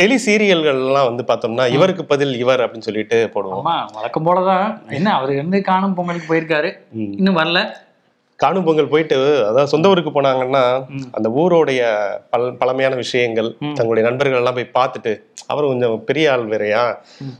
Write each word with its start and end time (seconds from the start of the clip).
டெலி 0.00 0.16
சீரியல்கள்லாம் 0.24 1.08
வந்து 1.08 1.24
பார்த்தோம்னா 1.28 1.64
இவருக்கு 1.76 2.02
பதில் 2.12 2.34
இவர் 2.42 2.62
அப்படின்னு 2.64 2.88
சொல்லிட்டு 2.88 3.16
போடுவோம். 3.34 3.66
வழக்கம் 3.98 4.26
போலதான். 4.28 4.66
என்ன 4.98 5.08
அவர் 5.18 5.32
இருந்து 5.36 5.60
காணும் 5.70 5.96
பொங்கலுக்கு 5.98 6.30
போயிருக்காரு. 6.32 6.70
இன்னும் 7.18 7.38
வரல. 7.40 7.60
காணும் 8.42 8.66
பொங்கல் 8.66 8.90
போயிட்டு 8.92 9.16
அதாவது 9.48 9.70
சொந்த 9.72 9.90
ஊருக்கு 9.92 10.10
போனாங்கன்னா. 10.14 10.62
அந்த 11.16 11.28
ஊரோடைய 11.40 11.80
பல் 12.32 12.46
பழமையான 12.60 12.94
விஷயங்கள். 13.04 13.50
தங்களுடைய 13.78 14.04
நண்பர்கள் 14.08 14.40
எல்லாம் 14.42 14.58
போய் 14.58 14.74
பார்த்துட்டு 14.78 15.12
அவர் 15.52 15.70
கொஞ்சம் 15.72 15.96
பெரிய 16.08 16.32
ஆள் 16.34 16.46
வேறையா. 16.52 16.84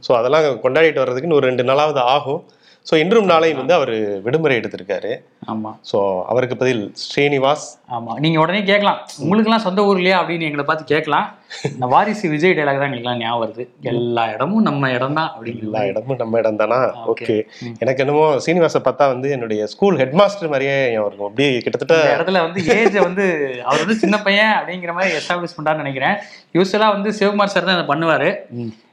ஸோ 0.06 0.11
அதெல்லாம் 0.20 0.46
கொண்டாடிட்டு 0.64 1.02
வர்றதுக்கு 1.02 1.29
இன்னும் 1.29 1.40
ஒரு 1.40 1.50
ரெண்டு 1.50 1.66
நாளாவது 1.70 2.02
ஆகும். 2.16 2.42
ஸோ 2.86 2.95
இன்றும் 3.04 3.30
நாளையும் 3.32 3.61
வந்து 3.62 3.74
அவர் 3.79 3.95
விடுமுறை 4.27 4.54
எடுத்திருக்காரு. 4.61 5.12
ஆமா. 5.52 5.70
ஸோ 5.91 5.98
அவருக்கு 6.30 6.57
பதில் 6.62 6.80
ஸ்ரீனிவாஸ். 7.02 7.66
ஆமா. 7.96 8.12
நீங்க 8.25 8.39
உடனே 8.43 8.61
கேட்கலாம். 8.70 8.98
உங்களுக்குலாம் 9.25 9.62
சொந்த 9.66 9.84
ஊர் 9.89 10.00
இல்லையா 10.00 10.18
அப்படின்னு 10.20 10.48
எங்களை 10.48 10.64
பார்த்து 10.68 10.90
கேட்கலாம். 10.93 11.27
இந்த 11.70 11.86
வாரிசு 11.93 12.27
விஜய் 12.32 12.54
டைலாக் 12.59 12.80
தான் 12.80 12.89
எங்களுக்குலாம் 12.89 13.22
ஞாபகம் 13.22 13.43
வருது. 13.45 13.64
எல்லா 13.93 14.25
இடமும் 14.34 14.66
நம்ம 14.68 14.90
இடம் 14.96 15.16
தான் 15.18 15.30
அப்படிங்கிற 15.35 15.66
எல்லா 15.68 15.82
இடமும் 15.90 16.21
நம்ம 16.22 16.43
இடம் 16.43 16.61
தானா. 16.61 16.80
ஓகே. 17.13 17.39
எனக்கு 17.85 18.03
என்னமோ 18.04 18.26
சீனிவாசை 18.46 18.82
பார்த்தா 18.89 19.07
வந்து 19.14 19.30
என்னுடைய 19.36 19.71
ஸ்கூல் 19.72 19.99
ஹெட் 20.03 20.18
மாஸ்டர் 20.21 20.53
மாதிரியே 20.54 20.76
இருக்கும். 21.07 21.29
அப்படியே 21.30 21.49
கிட்டத்தட்ட 21.64 21.99
இடத்துல 22.16 22.44
வந்து 22.46 22.63
ஏஜ் 22.77 22.99
வந்து 23.08 23.27
அவர் 23.68 23.82
வந்து 23.85 23.99
சின்ன 24.04 24.18
பையன் 24.29 24.54
அப்படிங்கிற 24.58 24.94
மாதிரி 24.99 25.18
எஸ்டாப்ளிஷ் 25.22 25.57
பண்றாருன்னு 25.57 25.85
நினைக்கிறேன். 25.86 26.16
யூஸ்வலா 26.58 26.91
வந்து 26.99 27.11
சிவகுமார் 27.18 27.54
சார் 27.57 27.68
தான் 27.71 27.79
அதை 27.80 27.88
பண்ணுவாரு. 27.94 28.30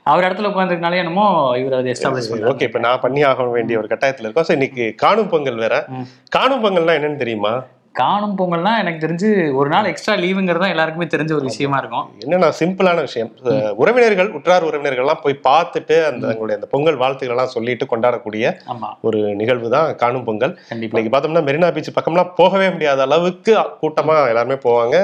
அவர் 0.10 0.26
இடத்துல 0.26 0.50
உட்காந்துருக்கனாலே 0.50 1.00
என்னமோ 1.04 1.24
இவர் 1.62 1.74
அதை 1.78 1.90
எஸ்டாப்ளிஷ் 1.94 2.28
ஓகே 2.52 2.68
இப்போ 2.68 2.80
நான் 2.86 3.02
பண்ணி 3.06 3.22
ஆக 3.30 3.48
வேண்டிய 3.56 3.80
ஒரு 3.80 3.88
கட்டாயத்துல 3.94 4.28
இருக்கோம். 4.28 4.48
ஸோ 4.50 4.54
இன்னைக்கு 4.58 4.84
காணும் 5.02 5.32
பொங்கல் 5.34 5.64
வேற. 5.64 5.78
காணும் 6.38 6.64
பொங்கல்னா 6.66 6.96
என்னன்னு 7.00 7.24
தெரியுமா? 7.24 7.56
காணும் 8.00 8.34
பொங்கல்னா 8.40 8.72
எனக்கு 8.82 9.00
தெரிஞ்சு 9.04 9.30
ஒரு 9.60 9.70
நாள் 9.74 9.88
எக்ஸ்ட்ரா 9.92 10.16
லீவுங்கிறது 10.24 10.62
தான் 10.64 10.74
எல்லாருக்குமே 10.74 11.06
தெரிஞ்ச 11.14 11.32
ஒரு 11.38 11.46
விஷயமா 11.50 11.78
இருக்கும். 11.82 12.08
என்னன்னா 12.24 12.50
சிம்பிளான 12.60 13.04
விஷயம். 13.06 13.30
உறவினர்கள் 13.82 14.30
உற்றார் 14.38 14.68
உறவினர்கள்லாம் 14.68 15.24
போய் 15.24 15.36
பார்த்துட்டு 15.48 15.96
அந்த 16.10 16.24
தங்களுடைய 16.28 16.58
அந்த 16.60 16.70
பொங்கல் 16.74 17.00
வாழ்த்துக்கள் 17.04 17.36
எல்லாம் 17.36 17.54
சொல்லிட்டு 17.56 17.86
கொண்டாடக்கூடிய 17.94 18.52
ஒரு 19.10 19.22
நிகழ்வு 19.42 19.72
தான் 19.76 19.90
காணும் 20.04 20.28
பொங்கல். 20.28 20.54
இன்னைக்கு 20.76 21.14
பார்த்தோம்னா 21.16 21.46
மெரினா 21.48 21.72
பீச் 21.78 21.96
பக்கம்லாம் 21.98 22.36
போகவே 22.42 22.68
முடியாத 22.76 23.08
அளவுக்கு 23.08 23.56
கூட்டமா 23.82 24.18
எல்லாருமே 24.34 24.60
போவாங்க. 24.68 25.00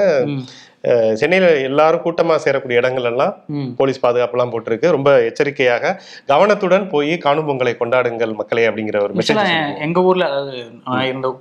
சென்னையில 1.12 1.56
எல்லாரும் 1.60 2.00
கூட்டமா 2.00 2.38
சேரக்கூடிய 2.44 2.72
இடங்கள் 2.72 3.04
எல்லாம். 3.04 3.34
போலீஸ் 3.76 4.06
பாதுகாப்புலாம் 4.06 4.52
போட்டிருக்கு. 4.52 4.90
ரொம்ப 4.90 5.24
எச்சரிக்கையாக 5.24 6.00
கவனத்துடன் 6.26 6.88
போய் 6.88 7.18
காணும் 7.18 7.48
பொங்கலை 7.48 7.76
கொண்டாடுங்கள் 7.76 8.34
மக்களே 8.34 8.68
அப்படிங்கிற 8.68 9.02
ஒரு 9.02 9.14
மெசேஜ் 9.14 9.80
எங்க 9.80 10.02
ஊர்ல 10.02 10.24
அதாவது 10.24 10.56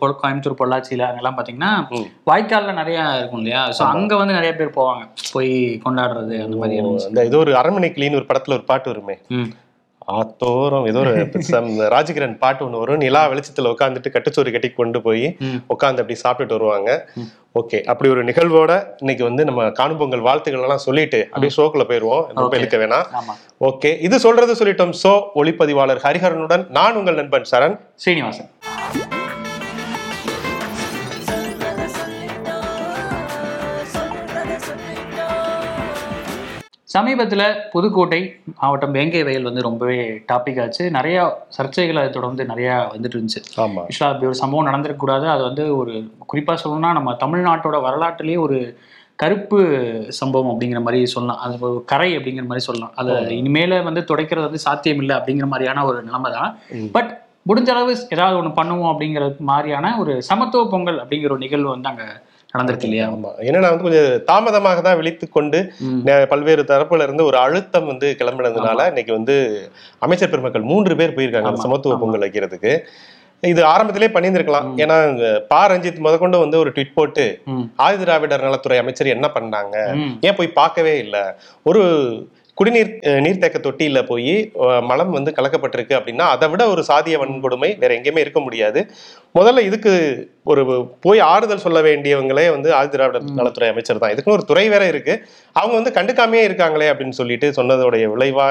பொ- 0.01 0.15
கோயம்புத்தூர் 0.23 0.59
பொள்ளாச்சியில 0.59 1.01
அங்கெல்லாம் 1.01 1.37
பாத்தீங்கன்னா 1.37 1.71
ம். 1.89 2.07
வாய்க்கால்ல 2.31 2.73
நிறைய 2.73 3.15
இருக்கும் 3.17 3.39
இல்லையா? 3.39 3.69
சோ 3.69 3.81
அங்க 3.87 4.15
வந்து 4.15 4.33
நிறைய 4.33 4.55
பேர் 4.55 4.69
போவாங்க. 4.69 5.03
போய் 5.31 5.81
கொண்டாடுறது 5.85 6.43
அந்த 6.43 6.57
மாதிரி 6.57 6.79
ஏதோ 7.25 7.37
ஒரு 7.37 7.57
அரண்மனை 7.57 7.93
கிளீன் 7.95 8.15
ஒரு 8.15 8.25
படத்துல 8.25 8.51
ஒரு 8.51 8.63
பாட்டு 8.63 8.89
வருமே. 8.91 9.17
ஆத்தோரம். 10.11 10.87
ஏதோ 10.87 10.99
ஒரு 10.99 11.29
ராஜகிரண் 11.95 12.37
பாட்டு 12.37 12.65
ஒன்று 12.65 12.79
வரும். 12.79 12.97
நிலா 12.97 13.29
வெளிச்சத்துல 13.29 13.73
உட்காந்துட்டு 13.73 14.11
கட்டுச்சோறு 14.11 14.51
கட்டி 14.51 14.69
கொண்டு 14.69 15.01
போய். 15.01 15.37
உட்காந்து 15.69 16.01
அப்படி 16.03 16.15
சாப்பிட்டுட்டு 16.23 16.57
வருவாங்க. 16.57 17.09
ஓகே. 17.61 17.83
அப்படி 17.83 18.11
ஒரு 18.11 18.23
நிகழ்வோட 18.25 18.87
இன்னைக்கு 18.97 19.23
வந்து 19.23 19.43
நம்ம 19.43 19.69
காணும் 19.69 19.97
பொங்கல் 19.97 20.19
வாழ்த்துக்கள் 20.19 20.61
எல்லாம் 20.61 20.77
சொல்லிட்டு 20.77 21.27
அப்படியே 21.31 21.51
ஷோக்குள்ள 21.57 21.83
போயிருவோம். 21.89 22.25
ரொம்ப. 22.33 22.57
இழுக்க 22.57 22.77
வேணாம். 22.77 23.05
ஓகே. 23.61 24.01
இது 24.01 24.19
சொல்றது 24.19 24.53
சொல்லிட்டோம். 24.53 24.93
சோ 25.03 25.23
ஒளிப்பதிவாளர் 25.35 26.03
ஹரிஹரனுடன் 26.03 26.69
நான் 26.69 26.95
உங்கள் 26.95 27.13
நண்பன் 27.13 27.45
சரண். 27.51 27.79
ஸ்ரீனிவாசன் 27.95 28.49
சமீபத்தில் 36.93 37.45
புதுக்கோட்டை 37.71 38.19
மாவட்டம் 38.61 38.91
வேங்கை 38.91 39.21
வயல் 39.23 39.47
வந்து 39.49 39.61
ரொம்பவே 39.61 39.99
டாபிக் 40.31 40.59
ஆச்சு. 40.61 40.83
நிறைய 40.91 41.17
சர்ச்சைகள் 41.57 41.99
அதை 42.01 42.09
தொடர்ந்து 42.09 42.43
நிறையா 42.43 42.73
வந்துட்டு 42.93 43.15
இருந்துச்சு. 43.17 43.41
ஆமா. 43.63 43.81
ஆக்சுவலாக 43.85 44.11
அப்படி 44.13 44.29
ஒரு 44.31 44.37
சம்பவம் 44.41 44.67
நடந்திருக்கக்கூடாது. 44.69 45.25
அது 45.25 45.43
வந்து 45.43 45.63
ஒரு 45.77 45.93
குறிப்பாக 46.31 46.57
சொல்லணும்னா 46.63 46.91
நம்ம 46.91 47.13
தமிழ்நாட்டோட 47.23 47.79
வரலாற்றிலேயே 47.81 48.37
ஒரு 48.37 48.57
கருப்பு 49.15 49.59
சம்பவம் 50.19 50.51
அப்படிங்கிற 50.51 50.79
மாதிரி 50.81 51.05
சொல்லலாம். 51.05 51.39
அது 51.45 51.59
ஒரு 51.69 51.83
கரை 51.85 52.09
அப்படிங்கிற 52.17 52.45
மாதிரி 52.51 52.65
சொல்லலாம். 52.67 52.93
அதை 52.95 53.15
இனிமேல 53.39 53.83
வந்து 53.83 54.01
துடைக்கிறது 54.01 54.47
வந்து 54.49 54.65
சாத்தியம் 54.67 54.97
இல்லை 54.97 55.15
அப்படிங்கிற 55.15 55.47
மாதிரியான 55.47 55.85
ஒரு 55.85 55.99
நிலைமை 56.03 56.31
தான். 56.31 56.51
பட் 56.91 57.11
முடிஞ்ச 57.49 57.69
அளவு 57.75 57.93
ஏதாவது 58.09 58.37
ஒன்று 58.37 58.51
பண்ணுவோம் 58.59 58.91
அப்படிங்கிற 58.91 59.23
மாதிரியான 59.51 59.95
ஒரு 59.99 60.13
சமத்துவ 60.21 60.63
பொங்கல் 60.69 60.99
அப்படிங்கிற 60.99 61.31
ஒரு 61.31 61.37
நிகழ்வு 61.37 61.69
வந்து 61.69 61.89
அங்கே 61.89 62.07
நடந்திருக்கு 62.53 62.87
இல்லையா? 62.87 63.05
ஆமா. 63.13 63.29
என்னன்னா 63.47 63.69
வந்து 63.71 63.85
கொஞ்சம் 63.85 64.09
தாமதமாக 64.23 64.81
தான் 64.81 64.97
விழித்து 64.99 65.25
கொண்டு 65.29 65.59
பல்வேறு 66.31 66.63
தரப்புல 66.71 67.05
இருந்து 67.07 67.23
ஒரு 67.25 67.37
அழுத்தம் 67.37 67.89
வந்து 67.91 68.09
கிளம்பினதுனால 68.19 68.85
இன்னைக்கு 68.91 69.13
வந்து 69.17 69.35
அமைச்சர் 70.01 70.31
பெருமக்கள் 70.33 70.69
மூன்று 70.71 70.99
பேர் 71.01 71.15
போயிருக்காங்க 71.17 71.63
சமத்துவ. 71.65 71.97
பொங்கல் 72.03 72.25
வைக்கிறதுக்கு. 72.25 72.73
இது 73.43 73.61
ஆரம்பத்திலே 73.71 74.09
பண்ணியிருந்திருக்கலாம். 74.11 74.67
ஏன்னா 74.83 74.97
பா. 75.49 75.61
ரஞ்சித் 75.71 76.03
முதற்கொண்டு 76.05 76.37
வந்து 76.43 76.57
ஒரு 76.59 76.69
ட்வீட் 76.75 76.97
போட்டு. 76.99 77.25
ஆதி 77.85 77.97
திராவிடர் 78.03 78.45
நலத்துறை 78.47 78.77
அமைச்சர் 78.83 79.15
என்ன 79.15 79.27
பண்ணாங்க. 79.37 79.75
ஏன் 80.27 80.37
போய் 80.37 80.57
பார்க்கவே 80.59 80.93
இல்லை? 80.97 81.23
ஒரு 81.65 81.81
குடிநீர் 82.57 82.89
நீர்த்தேக்க 83.25 83.57
தொட்டியில 83.65 83.99
போய் 84.09 84.33
மலம் 84.89 85.13
வந்து 85.15 85.31
கலக்கப்பட்டிருக்கு 85.37 85.93
அப்படின்னா 85.97 86.25
அதை 86.33 86.47
விட 86.51 86.63
ஒரு 86.73 86.81
சாதிய 86.89 87.15
வன்கொடுமை 87.21 87.69
வேற 87.81 87.91
எங்கேயுமே 87.97 88.23
இருக்க 88.25 88.39
முடியாது. 88.47 88.79
முதல்ல 89.37 89.63
இதுக்கு 89.69 89.91
ஒரு 90.51 90.61
போய் 91.05 91.21
ஆறுதல் 91.31 91.63
சொல்ல 91.65 91.79
வேண்டியவங்களே 91.87 92.45
வந்து 92.55 92.69
ஆதி 92.79 92.91
திராவிடர் 92.95 93.25
நலத்துறை 93.39 93.69
அமைச்சர் 93.73 94.01
தான். 94.03 94.13
இதுக்குன்னு 94.13 94.37
ஒரு 94.39 94.47
துறை 94.51 94.65
வேற 94.73 94.83
இருக்கு. 94.93 95.15
அவங்க 95.55 95.73
வந்து 95.79 95.95
கண்டுக்காமையே 95.97 96.43
இருக்காங்களே 96.49 96.89
அப்படின்னு 96.93 97.19
சொல்லிட்டு 97.21 97.49
சொன்னதோடைய 97.59 98.05
விளைவா 98.13 98.47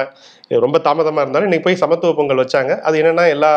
ரொம்ப 0.67 0.81
தாமதமா 0.89 1.23
இருந்தாலும் 1.25 1.49
இன்னைக்கு 1.51 1.69
போய் 1.69 1.83
சமத்துவ 1.85 2.13
பொங்கல் 2.21 2.43
வச்சாங்க. 2.45 2.73
அது 2.89 2.97
என்னன்னா 3.03 3.27
எல்லா 3.37 3.53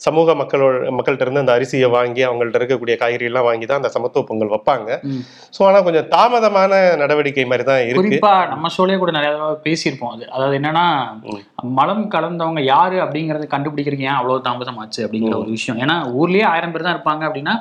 சமூக 0.00 0.34
மக்களோட 0.40 0.90
மக்கள்கிட்ட 0.96 1.24
இருந்து 1.26 1.42
அந்த 1.42 1.52
அரிசியை 1.56 1.88
வாங்கி 1.94 2.22
அவங்கள்ட்ட 2.26 2.58
இருக்கக்கூடிய 2.60 2.94
காய்கறி 3.02 3.26
எல்லாம் 3.30 3.46
வாங்கி 3.48 3.66
தான் 3.68 3.80
அந்த 3.80 3.90
சமத்துவ 3.94 4.22
பொங்கல் 4.30 4.52
வைப்பாங்க. 4.54 4.88
ஸோ 5.56 5.60
ஆனா 5.68 5.78
கொஞ்சம் 5.86 6.08
தாமதமான 6.14 6.72
நடவடிக்கை 7.02 7.46
மாதிரி 7.52 7.64
தான் 7.70 7.82
இருக்கு. 7.90 8.18
நம்ம 8.52 8.70
ஷோலயே 8.76 8.98
கூட 9.02 9.12
நிறைய 9.18 9.30
தடவை 9.34 9.56
பேசியிருப்போம் 9.66 10.12
அது. 10.14 10.24
அதாவது 10.34 10.58
என்னன்னா 10.60 10.84
மலம் 11.78 12.04
கலந்தவங்க 12.14 12.62
யாரு 12.74 12.96
அப்படிங்கறத 13.06 13.48
கண்டுபிடிக்கிறதுக்கு 13.54 14.08
ஏன் 14.10 14.18
அவ்வளவு 14.20 14.46
தாமதம் 14.48 14.80
ஆச்சு 14.84 15.02
அப்படிங்கிற 15.06 15.34
ஒரு 15.42 15.50
விஷயம். 15.56 15.80
ஏன்னா 15.84 15.96
ஊர்லயே 16.20 16.46
ஆயிரம் 16.52 16.74
பேர் 16.74 16.86
தான் 16.88 16.96
இருப்பாங்க 16.98 17.24
அப்படின்னா 17.30 17.56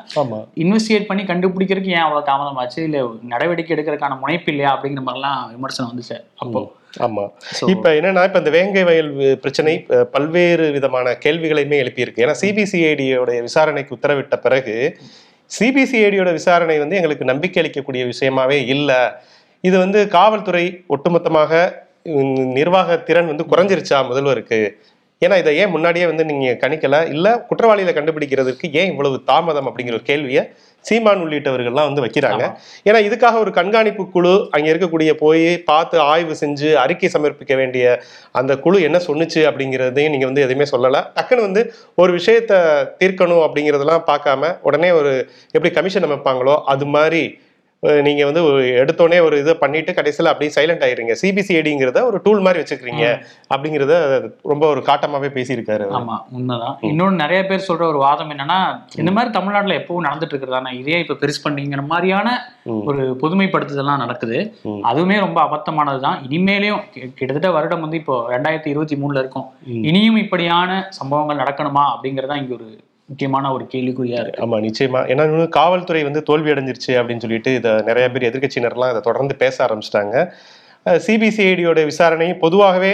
இன்வெஸ்டிகேட் 0.65 1.09
பண்ணி 1.11 1.25
கண்டுபிடிக்கிறதுக்கு 1.31 1.95
ஏன் 1.97 2.05
அவ்வளவு 2.07 2.29
தாமதம் 2.31 2.61
ஆச்சு 2.63 2.79
இல்ல 2.89 2.99
நடவடிக்கை 3.33 3.73
எடுக்கிறதுக்கான 3.77 4.19
முனைப்பு 4.23 4.51
இல்லையா 4.55 4.71
அப்படிங்கிற 4.75 5.03
மாதிரிலாம் 5.09 5.41
விமர்சனம் 5.57 5.91
வந்துச்சு 5.93 6.17
அப்போ. 6.43 6.61
ஆமா. 6.93 7.23
இப்ப 7.67 7.91
என்னன்னா 7.93 8.23
இப்ப 8.23 8.39
இந்த 8.39 8.49
வேங்கை 8.49 8.83
வயல் 8.83 9.11
பிரச்சனை 9.41 9.73
பல்வேறு 10.11 10.71
விதமான 10.71 11.17
கேள்விகளையுமே 11.25 11.77
எழுப்பியிருக்கு. 11.83 12.23
ஏன்னா 12.25 12.35
சிபிசிஐடியோட 12.41 13.41
விசாரணைக்கு 13.41 13.95
உத்தரவிட்ட 13.95 14.35
பிறகு 14.41 14.75
சிபிசிஐடியோட 15.59 16.31
விசாரணை 16.31 16.77
வந்து 16.79 16.95
எங்களுக்கு 16.95 17.25
நம்பிக்கை 17.25 17.59
அளிக்கக்கூடிய 17.63 18.03
விஷயமாவே 18.13 18.65
இல்லை. 18.65 18.99
இது 19.61 19.77
வந்து 19.77 20.07
காவல்துறை 20.07 20.65
ஒட்டுமொத்தமாக 20.89 21.81
நிர்வாக 22.53 22.97
திறன் 22.97 23.27
வந்து 23.27 23.43
குறைஞ்சிருச்சா 23.43 23.99
முதல்வருக்கு? 24.09 24.59
ஏன்னா 25.23 25.35
இதை 25.41 25.51
ஏன் 25.61 25.73
முன்னாடியே 25.75 26.05
வந்து 26.11 26.23
நீங்க 26.29 26.47
கணிக்கல? 26.63 26.97
இல்ல 27.15 27.27
குற்றவாளிகளை 27.49 27.93
கண்டுபிடிக்கிறதுக்கு 27.95 28.67
ஏன் 28.81 28.91
இவ்வளவு 28.91 29.17
தாமதம் 29.31 29.67
அப்படிங்கிற 29.69 29.97
ஒரு 29.99 30.07
கேள்வியை 30.11 30.43
சீமான் 30.85 31.21
உள்ளிட்டவர்கள்லாம் 31.23 31.87
வந்து 31.89 32.03
வைக்கிறாங்க. 32.05 32.43
ஏன்னா 32.87 32.99
இதுக்காக 33.07 33.35
ஒரு 33.43 33.51
கண்காணிப்பு 33.51 34.03
குழு 34.15 34.33
அங்க 34.51 34.67
இருக்கக்கூடிய 34.71 35.11
போய் 35.21 35.45
பார்த்து 35.69 35.97
ஆய்வு 36.11 36.33
செஞ்சு 36.41 36.69
அறிக்கை 36.83 37.09
சமர்ப்பிக்க 37.13 37.55
வேண்டிய 37.55 37.85
அந்த 38.31 38.57
குழு 38.57 38.79
என்ன 38.81 38.99
சொன்னுச்சு 39.07 39.41
அப்படிங்கிறதையும் 39.49 40.13
நீங்க 40.15 40.25
வந்து 40.25 40.45
எதுவுமே 40.47 40.67
சொல்லல. 40.73 40.99
டக்குன்னு 41.17 41.47
வந்து 41.47 41.63
ஒரு 41.95 42.11
விஷயத்த 42.19 42.53
தீர்க்கணும் 43.01 43.43
அப்படிங்கிறதெல்லாம் 43.45 44.05
பார்க்காம 44.11 44.51
உடனே 44.61 44.91
ஒரு 44.91 45.13
எப்படி 45.51 45.71
கமிஷன் 45.79 46.07
அமைப்பாங்களோ 46.09 46.55
அது 46.73 46.87
மாதிரி 46.97 47.23
நீங்க 48.01 48.25
வந்து 48.25 48.41
எடுத்தோடனே 48.83 49.21
ஒரு 49.21 49.39
இதை 49.39 49.53
பண்ணிட்டு 49.53 49.93
கடைசியில் 49.93 50.31
அப்படியே 50.31 50.51
சைலண்ட் 50.55 50.83
ஆயிடுறீங்க 50.83 51.15
சிபிசிஐடிங்கிறத 51.21 52.03
ஒரு 52.03 52.19
டூல் 52.23 52.39
மாதிரி 52.39 52.63
வச்சுக்கிறீங்க 52.63 53.03
அப்படிங்கிறத 53.53 53.93
ரொம்ப 54.43 54.67
ஒரு 54.67 54.83
காட்டமாவே 54.87 55.29
பேசியிருக்காரு. 55.29 55.85
ஆமா 55.93 56.17
உண்மைதான் 56.31 56.77
இன்னொன்னு 56.81 57.11
நிறைய 57.11 57.45
பேர் 57.45 57.65
சொல்ற 57.67 57.81
ஒரு 57.81 57.97
வாதம் 57.97 58.29
என்னன்னா 58.29 58.59
இந்த 58.95 59.11
மாதிரி 59.11 59.33
தமிழ்நாட்டுல 59.33 59.77
எப்பவும் 59.77 60.07
நடந்துட்டு 60.09 60.33
இருக்கிறதானா 60.33 60.73
இதே 60.73 60.99
இப்ப 60.99 61.13
பெருசு 61.13 61.39
பண்ணிங்கிற 61.43 61.85
மாதிரியான. 61.85 62.29
ஒரு 62.85 63.17
பொதுமைப்படுத்துதல்லாம் 63.21 63.97
நடக்குது. 63.97 64.57
அதுவுமே 64.83 65.19
ரொம்ப 65.19 65.41
அபத்தமானதுதான் 65.43 66.21
இனிமேலையும் 66.29 66.81
கி- 66.93 67.13
கிட்டத்தட்ட 67.13 67.51
வருடம் 67.51 67.81
வந்து 67.81 67.97
இப்போ 67.97 68.37
ரெண்டாயிரத்தி 68.37 68.67
இருபத்தி 68.67 68.95
மூணுல 68.95 69.19
இருக்கும். 69.19 69.45
இனியும் 69.65 70.15
இப்படியான 70.15 70.85
சம்பவங்கள் 70.89 71.37
நடக்கணுமா 71.37 71.83
அப்படிங்கறதா 71.93 72.35
இங்க 72.37 72.53
ஒரு 72.53 72.67
முக்கியமான 73.13 73.53
ஒரு 73.53 73.65
கேள்விக்குறியா 73.73 74.19
இருக்கு. 74.23 74.43
ஆமா 74.45 74.57
நிச்சயமா. 74.65 74.99
ஏன்னா 75.11 75.47
காவல்துறை 75.59 76.01
வந்து 76.03 76.23
தோல்வி 76.29 76.51
அடைஞ்சிருச்சு 76.51 76.93
அப்படின்னு 76.99 77.25
சொல்லிட்டு 77.25 77.51
இதை 77.59 77.71
நிறைய 77.89 78.05
பேர் 78.11 78.29
எதிர்க்கட்சியினர்லாம் 78.29 78.93
இதை 78.93 79.01
தொடர்ந்து 79.09 79.35
பேச 79.45 79.55
ஆரம்பிச்சிட்டாங்க. 79.65 80.15
சிபிசிஐடியோட 81.05 81.79
விசாரணை 81.89 82.25
பொதுவாகவே 82.41 82.89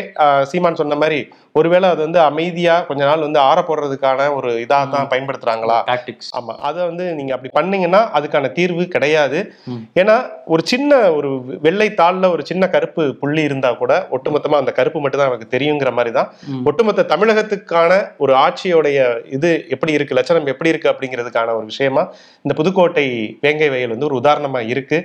சீமான் 0.50 0.80
சொன்ன 0.80 0.98
மாதிரி 1.04 1.20
ஒருவேளை 1.56 1.88
அது 1.94 2.02
வந்து 2.06 2.20
அமைதியா 2.28 2.76
கொஞ்ச 2.88 3.02
நாள் 3.10 3.26
வந்து 3.26 3.40
ஆற 3.48 3.60
போடுறதுக்கான 3.68 4.28
ஒரு 4.38 4.50
இதாக 4.64 4.86
தான் 4.94 5.10
பயன்படுத்துறாங்களா? 5.12 5.78
டாக்டிக்ஸ் 5.90 6.30
ஆமா. 6.38 6.54
அதை 6.68 6.80
வந்து 6.90 7.06
நீங்க 7.18 7.32
அப்படி 7.36 7.52
பண்ணீங்கன்னா 7.58 8.02
அதுக்கான 8.18 8.52
தீர்வு 8.58 8.84
கிடையாது. 8.96 9.40
ஏன்னா 10.02 10.16
ஒரு 10.54 10.64
சின்ன 10.72 10.92
ஒரு 11.18 11.30
வெள்ளை 11.66 11.90
தாள்ல 12.02 12.30
ஒரு 12.36 12.44
சின்ன 12.50 12.64
கருப்பு 12.76 13.06
புள்ளி 13.22 13.44
இருந்தா 13.50 13.72
கூட 13.82 13.94
ஒட்டுமொத்தமா 14.18 14.60
அந்த 14.62 14.74
கருப்பு 14.80 15.02
மட்டும் 15.04 15.22
தான் 15.22 15.30
நமக்கு 15.32 15.54
தெரியுங்கிற 15.56 15.92
மாதிரி 15.98 16.14
தான். 16.20 16.30
ஒட்டுமொத்த 16.70 17.08
தமிழகத்துக்கான 17.14 17.92
ஒரு 18.18 18.36
ஆட்சியோடைய 18.46 19.00
இது 19.38 19.52
எப்படி 19.76 19.92
இருக்கு 19.98 20.18
லட்சணம் 20.20 20.52
எப்படி 20.54 20.72
இருக்கு 20.74 20.92
அப்படிங்கிறதுக்கான 20.94 21.56
ஒரு 21.60 21.66
விஷயமா 21.66 22.06
இந்த 22.46 22.56
புதுக்கோட்டை 22.60 23.08
வேங்கை 23.46 23.70
வயல் 23.74 23.96
வந்து 23.96 24.10
ஒரு 24.10 24.20
உதாரணமா 24.22 24.62
இருக்கு. 24.74 25.00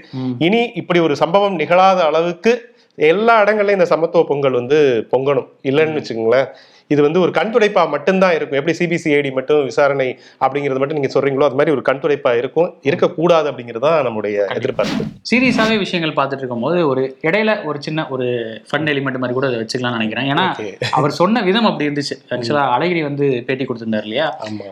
இனி 0.46 0.62
இப்படி 0.82 1.00
ஒரு 1.08 1.16
சம்பவம் 1.24 1.58
நிகழாத 1.62 2.00
அளவுக்கு 2.10 2.52
எல்லா 2.96 3.44
இடங்கள்லயும் 3.44 3.78
இந்த 3.78 3.84
சமத்துவ 3.84 4.24
பொங்கல் 4.24 4.52
வந்து 4.52 5.06
பொங்கணும். 5.12 5.48
இல்லைன்னு 5.62 5.98
வச்சுக்கோங்களேன். 5.98 6.48
இது 6.94 7.02
வந்து 7.02 7.20
ஒரு 7.20 7.32
கண்துடைப்பா 7.32 7.82
மட்டும்தான் 7.88 8.34
இருக்கும். 8.36 8.58
எப்படி 8.60 8.76
சிபிசிஐடி 8.78 9.32
மட்டும் 9.32 9.62
விசாரணை 9.64 10.08
அப்படிங்கிறது 10.40 10.78
மட்டும் 10.78 10.98
நீங்க 11.00 11.12
சொல்றீங்களோ 11.14 11.44
அது 11.44 11.54
மாதிரி 11.54 11.70
ஒரு 11.70 11.82
கண்துடைப்பா 11.82 12.32
இருக்கும். 12.34 12.70
இருக்கக்கூடாது 12.82 13.48
அப்படிங்கிறது 13.50 13.84
தான் 13.84 14.04
நம்முடைய 14.04 14.36
எதிர்பார்ப்பு. 14.56 15.04
சீரியஸாவே 15.30 15.78
விஷயங்கள் 15.78 16.16
பார்த்துட்டு 16.18 16.44
இருக்கும்போது 16.44 16.88
ஒரு 16.88 17.02
இடையில 17.22 17.64
ஒரு 17.64 17.78
சின்ன 17.82 18.06
ஒரு 18.08 18.26
ஃபன் 18.70 18.88
எலிமெண்ட் 18.92 19.18
மாதிரி 19.18 19.32
கூட 19.32 19.46
அதை 19.46 19.58
வச்சுக்கலாம்னு 19.60 19.98
நினைக்கிறேன். 19.98 20.28
ஏன்னா. 20.32 20.46
அவர் 20.92 21.18
சொன்ன 21.20 21.42
விதம் 21.42 21.64
அப்படி 21.64 21.88
இருந்துச்சு. 21.88 22.16
ஆக்சுவலா 22.30 22.64
அழகிரி 22.74 23.02
வந்து 23.02 23.26
பேட்டி 23.46 23.64
கொடுத்திருந்தார் 23.64 24.02
இல்லையா? 24.02 24.26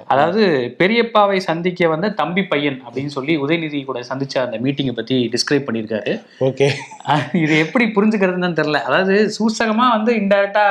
அதாவது 0.06 0.42
பெரியப்பாவை 0.80 1.36
சந்திக்க 1.42 1.88
வந்த 1.88 2.10
தம்பி 2.12 2.44
பையன் 2.44 2.78
அப்படின்னு 2.86 3.12
சொல்லி 3.12 3.36
உதயநிதி 3.38 3.84
கூட 3.84 4.00
சந்திச்ச 4.10 4.36
அந்த 4.38 4.58
மீட்டிங்கை 4.58 4.92
பத்தி 4.92 5.16
டிஸ்கிரைப் 5.34 5.66
பண்ணியிருக்காரு. 5.68 6.12
ஓகே. 6.40 6.68
இது 7.42 7.54
எப்படி 7.58 7.84
புரிஞ்சுக்கிறதுன்னு 7.96 8.58
தெரியல. 8.60 8.80
அதாவது 8.82 9.14
சூசகமா 9.36 9.86
வந்து 9.92 10.12
இன்டெரக்டா 10.14 10.66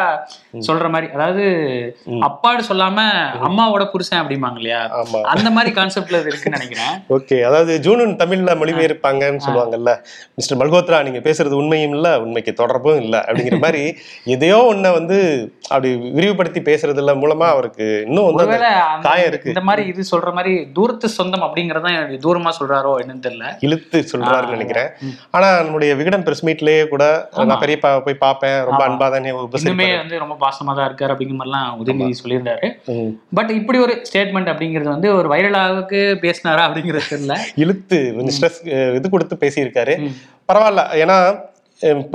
சொல்ற 0.68 0.89
மாதிரி 0.89 1.07
அதாவது 1.13 1.40
ம். 2.07 2.21
அப்பாடு 2.21 2.61
சொல்லாம 2.63 2.97
அம்மாவோட 3.47 3.83
புருஷன் 3.91 4.21
அப்படிம்பாங்க 4.21 4.59
இல்லையா? 4.61 4.81
அந்த 5.33 5.49
மாதிரி 5.51 5.71
கான்செப்ட்ல 5.75 6.19
இருக்குன்னு 6.23 6.57
நினைக்கிறேன். 6.57 6.93
ஓகே. 7.15 7.38
அதாவது 7.43 7.73
ஜூனன் 7.81 8.15
தமிழ்ல 8.21 8.55
மொழிபெயர்ப்பாங்கன்னு 8.59 9.45
சொல்லுவாங்கல்ல. 9.45 9.93
மிஸ்டர் 10.38 10.59
மல்கோத்ரா 10.61 10.99
நீங்க 11.03 11.21
பேசுறது 11.21 11.59
உண்மையும் 11.61 11.93
இல்ல 11.93 12.11
உண்மைக்கு 12.23 12.53
தொடர்பும் 12.53 12.99
இல்ல 13.03 13.15
அப்படிங்கிற 13.25 13.59
மாதிரி 13.59 13.83
எதையோ 14.33 14.59
ஒன்ன 14.71 14.93
வந்து 14.93 15.17
அப்படி 15.69 15.89
விரிவுபடுத்தி 16.15 16.61
பேசுறதுல 16.63 17.15
மூலமா 17.21 17.47
அவருக்கு 17.51 17.88
இன்னும் 18.07 18.27
வந்து 18.31 18.47
காயம் 19.05 19.29
இருக்கு. 19.29 19.51
இந்த 19.53 19.63
மாதிரி 19.63 19.83
இது 19.88 20.01
சொல்ற 20.11 20.31
மாதிரி 20.33 20.53
தூரத்து 20.73 21.07
சொந்தம் 21.11 21.45
அப்படிங்கறத 21.45 21.89
தூரமா 22.25 22.51
சொல்றாரோ 22.57 22.93
என்னன்னு 23.01 23.25
தெரியல. 23.25 23.47
இழுத்து 23.61 23.97
சொல்றாருன்னு 24.11 24.55
நினைக்கிறேன். 24.55 24.89
ஆனா 25.31 25.49
நம்முடைய 25.61 25.91
விகடன் 25.95 26.25
பிரஸ் 26.25 26.45
மீட்லயே 26.45 26.83
கூட. 26.88 27.03
நான் 27.41 27.61
பெரியப்பா 27.61 27.91
போய் 28.03 28.21
பார்ப்பேன். 28.21 28.59
ரொம்ப. 28.61 28.81
அன்பா 28.88 29.07
தானே 29.09 29.31
உபசரிப்பாரு 29.39 29.97
வந்து 29.97 30.19
ரொம்ப 30.19 30.35
பாசமா 30.41 30.71
தான் 30.73 30.88
இருக்காரு 30.89 31.13
அப்படிங்கிற 31.21 31.39
மாதிரிலாம் 31.41 31.79
உதயநிதி 31.81 32.21
சொல்லியிருந்தாரு. 32.21 32.68
பட் 33.38 33.51
இப்படி 33.59 33.79
ஒரு 33.85 33.95
ஸ்டேட்மெண்ட் 34.07 34.51
அப்படிங்கிறது 34.53 34.91
வந்து 34.95 35.09
ஒரு 35.19 35.29
வைரலாவுக்கு 35.33 36.01
பேசினாரா 36.23 36.63
அப்படிங்கிறது 36.68 37.12
தெரியல. 37.13 37.38
இழுத்து 37.63 38.00
ஸ்ட்ரெஸ் 38.38 38.59
இது 39.00 39.13
கொடுத்து 39.15 39.44
பேசியிருக்காரு. 39.44 39.95
பரவாயில்ல. 40.51 40.83
ஏன்னா 41.03 41.18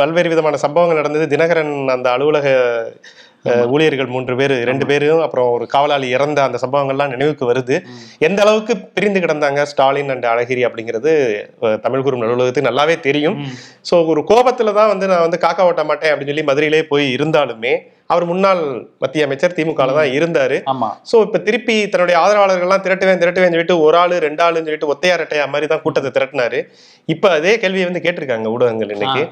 பல்வேறு 0.00 0.32
விதமான 0.32 0.58
சம்பவங்கள் 0.64 1.00
நடந்தது. 1.02 1.24
தினகரன் 1.32 1.72
அந்த 1.94 2.08
அலுவலக 2.16 2.48
ஊழியர்கள் 3.72 4.12
மூன்று 4.12 4.34
பேர் 4.38 4.52
ரெண்டு 4.68 4.84
பேரும் 4.90 5.20
அப்புறம் 5.24 5.48
ஒரு 5.56 5.64
காவலாளி 5.72 6.06
இறந்த 6.16 6.38
அந்த 6.46 6.58
சம்பவங்கள்லாம் 6.62 7.12
நினைவுக்கு 7.14 7.44
வருது. 7.50 7.76
எந்த 8.26 8.40
அளவுக்கு 8.44 8.74
பிரிந்து 8.96 9.20
கிடந்தாங்க 9.24 9.62
ஸ்டாலின் 9.72 10.10
அண்ட் 10.14 10.26
அழகிரி 10.32 10.62
அப்படிங்கிறது 10.68 11.12
தமிழ் 11.84 12.04
குரும் 12.06 12.22
நலுவலகத்துக்கு 12.24 12.68
நல்லாவே 12.68 12.96
தெரியும். 13.08 13.36
ஸோ 13.90 13.94
ஒரு 14.12 14.22
கோபத்துல 14.30 14.74
தான் 14.78 14.90
வந்து 14.92 15.10
நான் 15.12 15.24
வந்து 15.26 15.40
காக்கா 15.44 15.68
ஓட்ட 15.70 15.84
மாட்டேன் 15.90 16.12
அப்படின்னு 16.12 16.32
சொல்லி 16.32 16.48
மதுரையிலே 16.50 16.82
போய் 16.92 17.06
இருந்தாலுமே 17.16 17.74
அவர் 18.12 18.24
முன்னாள் 18.30 18.60
மத்திய 19.02 19.26
அமைச்சர் 19.26 19.54
திமுகல 19.56 19.94
தான் 19.98 20.10
இருந்தாரு. 20.16 20.56
ஸோ 21.10 21.16
இப்போ 21.26 21.38
திருப்பி 21.46 21.76
தன்னுடைய 21.92 22.16
ஆதரவாளர்கள்லாம் 22.22 22.84
திரட்டுவேன் 22.84 23.22
திரட்டுவேன் 23.22 23.54
சொல்லிட்டு 23.54 23.76
ஒரு 23.86 23.98
ஆளு 24.02 24.16
ரெண்டு 24.26 24.42
ஆளுன்னு 24.46 24.68
சொல்லிட்டு 24.68 24.90
ஒத்தையா 24.94 25.14
ரெட்டையா 25.22 25.46
மாதிரி 25.54 25.68
தான் 25.72 25.82
கூட்டத்தை 25.84 26.12
திரட்டினாரு. 26.18 26.60
இப்போ 27.14 27.28
அதே 27.38 27.52
கேள்வியை 27.64 27.86
வந்து 27.88 28.04
கேட்டிருக்காங்க 28.06 28.52
ஊடகங்கள் 28.54 28.94
இன்னைக்கு. 28.96 29.24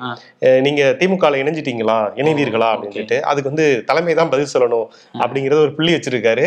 நீங்க 0.66 0.82
திமுகல 1.02 1.40
இணைஞ்சிட்டீங்களா? 1.44 1.98
இணைவீர்களா? 2.22 2.70
அப்படின்னு 2.74 2.96
சொல்லிட்டு 2.96 3.20
அதுக்கு 3.30 3.52
வந்து 3.52 3.68
தலைமை 3.90 4.16
தான் 4.20 4.32
பதில் 4.34 4.52
சொல்லணும் 4.56 4.86
அப்படிங்கறது 5.22 5.64
ஒரு 5.68 5.74
புள்ளி 5.78 5.94
வச்சிருக்காரு. 5.96 6.46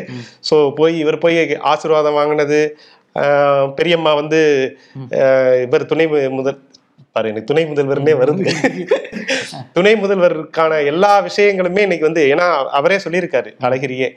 ஸோ 0.50 0.58
போய் 0.82 0.96
இவர் 1.06 1.24
போய் 1.26 1.40
ஆசீர்வாதம் 1.74 2.20
வாங்கினது 2.20 2.62
பெரியம்மா 3.78 4.12
வந்து 4.20 4.40
இவர் 5.66 5.92
துணை 5.92 6.06
முதல் 6.40 6.58
பாரு 7.16 7.30
எனக்கு 7.32 7.50
துணை 7.50 7.64
முதல்வர்னே 7.72 8.14
வருது. 8.22 8.46
துணை 9.76 9.94
முதல்வருக்கான 10.04 10.80
எல்லா 10.92 11.12
விஷயங்களுமே 11.28 11.86
இன்னைக்கு 11.86 12.10
வந்து 12.10 12.24
ஏன்னா 12.34 12.48
அவரே 12.80 12.98
சொல்லியிருக்காரு 13.06 13.52
அழகிரியே. 13.68 14.10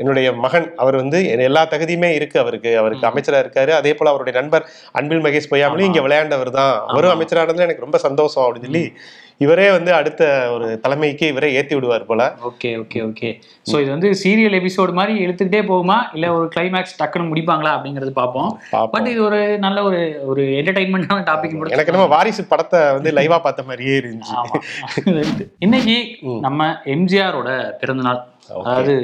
என்னுடைய 0.00 0.28
மகன் 0.42 0.66
அவர் 0.82 0.96
வந்து 1.00 1.18
எல்லா 1.46 1.62
தகுதியுமே 1.70 2.10
இருக்கு 2.18 2.36
அவருக்கு. 2.42 2.72
அவருக்கு 2.80 3.08
அமைச்சரா 3.08 3.38
இருக்காரு. 3.44 3.72
அதே 3.80 3.92
போல 3.94 4.10
அவருடைய 4.10 4.34
நண்பர் 4.40 4.66
அன்பில் 4.98 5.24
மகேஷ் 5.26 5.50
பொய்யாமலும் 5.52 5.88
இங்க 5.90 6.02
விளையாண்டவர் 6.06 6.50
தான். 6.58 6.74
அவரும் 6.92 7.14
அமைச்சரானதுல 7.14 7.66
எனக்கு 7.66 7.86
ரொம்ப 7.86 7.98
சந்தோஷம் 8.06 8.44
அப்படின்னு 8.44 8.68
சொல்லி 8.70 8.84
இவரே 9.38 9.70
வந்து 9.70 9.94
அடுத்த 9.94 10.50
ஒரு 10.52 10.80
தலைமைக்கு 10.80 11.26
இவரே 11.26 11.52
ஏத்தி 11.52 11.74
விடுவார் 11.74 12.06
போல. 12.06 12.36
Okay 12.42 12.68
okay 12.76 13.00
okay. 13.00 13.40
சோ 13.72 13.80
இது 13.80 13.90
வந்து 13.90 14.10
சீரியல் 14.10 14.58
எபிசோடு 14.58 14.92
மாதிரி 14.92 15.26
இழுத்துக்கிட்டே 15.26 15.62
போகுமா? 15.70 16.02
இல்ல 16.12 16.32
ஒரு 16.34 16.48
கிளைமேக்ஸ் 16.56 16.96
டக்குன்னு 16.98 17.30
முடிப்பாங்களா 17.32 17.72
அப்படிங்கறது 17.76 18.10
பார்ப்போம். 18.10 18.60
பாப்போம். 18.72 18.90
பட் 18.90 19.06
இது 19.06 19.22
ஒரு 19.22 19.58
நல்ல 19.58 19.82
ஒரு 19.82 20.22
ஒரு 20.24 20.42
என்டர்டைன்மெண்டான 20.42 21.24
டாபிக் 21.24 21.70
எனக்கு 21.70 21.92
நம்ம 21.92 22.06
வாரிசு 22.06 22.44
படத்தை 22.44 22.92
வந்து 22.92 23.10
லைவா 23.10 23.38
பார்த்த 23.38 23.62
மாதிரியே 23.62 23.98
இருந்துச்சு. 23.98 24.34
இன்னைக்கு. 25.58 26.18
நம்ம 26.40 26.76
எம்ஜிஆரோட 26.84 27.72
பிறந்தநாள். 27.78 28.32
அதாவது 28.64 28.94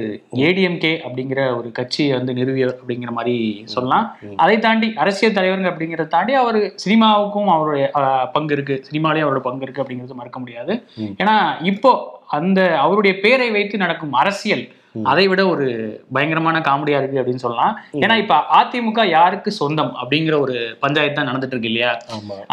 ஏடிஎம்கே 0.47 0.93
அப்படிங்கிற 1.07 1.41
ஒரு 1.59 1.69
கட்சியை 1.73 2.11
வந்து 2.17 2.33
நிறுவியவர் 2.33 2.79
அப்படிங்கிற 2.81 3.13
மாதிரி 3.19 3.37
சொல்லலாம். 3.75 4.07
அதை 4.37 4.59
தாண்டி 4.59 4.89
அரசியல் 4.97 5.37
தலைவருங்க 5.37 5.71
அப்படிங்கிறத 5.73 6.07
தாண்டி 6.07 6.35
அவர் 6.35 6.59
சினிமாவுக்கும் 6.85 7.51
அவருடைய 7.57 7.87
பங்கு 8.33 8.55
இருக்கு. 8.55 8.77
சினிமாலேயும் 8.91 9.29
அவரோட 9.29 9.43
பங்கு 9.49 9.63
இருக்கு 9.63 9.83
அப்படிங்கிறது 9.83 10.21
மறக்க 10.23 10.39
முடியாது. 10.39 10.75
ஏன்னா 11.23 11.37
இப்போ 11.63 11.93
அந்த 12.39 12.61
அவருடைய 12.79 13.15
பேரை 13.21 13.51
வைத்து 13.51 13.77
நடக்கும் 13.79 14.13
அரசியல் 14.13 14.67
அதை 15.11 15.25
விட 15.31 15.43
ஒரு 15.53 15.67
பயங்கரமான 16.15 16.61
காமெடியா 16.69 16.99
இருக்கு 17.01 17.21
அப்படின்னு 17.21 17.43
சொல்லலாம். 17.45 17.75
ஏன்னா 18.03 18.15
இப்ப 18.23 18.37
அதிமுக 18.59 19.03
யாருக்கு 19.17 19.51
சொந்தம் 19.59 19.93
அப்படிங்கிற 20.01 20.37
ஒரு 20.45 20.57
பஞ்சாயத்து 20.85 21.19
தான் 21.19 21.29
நடந்துட்டு 21.31 21.55
இருக்கு 21.57 21.71
இல்லையா? 21.73 21.93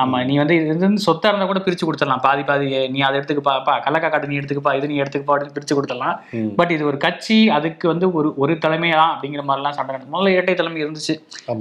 ஆமா. 0.04 0.18
நீ 0.30 0.36
வந்து 0.42 0.56
இது 0.60 0.88
வந்து 0.88 1.06
சொத்தா 1.08 1.30
இருந்தா 1.32 1.48
கூட 1.52 1.62
பிரிச்சு 1.68 1.88
கொடுத்துடலாம். 1.88 2.24
பாதி 2.28 2.44
பாதி 2.50 2.68
நீ 2.96 3.00
அதை 3.08 3.16
எடுத்துக்கப்பா 3.20 3.76
கள்ளக்கா 3.86 4.10
காட்டு 4.10 4.32
நீ 4.32 4.38
எடுத்துக்கப்பா 4.42 4.74
இது 4.80 4.92
நீ 4.92 4.98
எடுத்துக்கப்பா 5.04 5.36
அப்படின்னு 5.36 5.56
பிரிச்சு 5.58 5.78
கொடுத்துடலாம். 5.78 6.18
பட் 6.60 6.74
இது 6.76 6.86
ஒரு 6.92 7.00
கட்சி 7.06 7.40
அதுக்கு 7.58 7.88
வந்து 7.94 8.10
ஒரு 8.20 8.32
ஒரு 8.46 8.56
தலைமையா 8.66 9.02
அப்படிங்கிற 9.14 9.44
மாதிரிலாம் 9.50 9.78
சண்டை 9.80 9.92
நடக்கும். 9.94 10.14
முதல்ல 10.18 10.36
இரட்டை 10.36 10.56
தலைமை 10.62 10.82
இருந்துச்சு. 10.86 11.16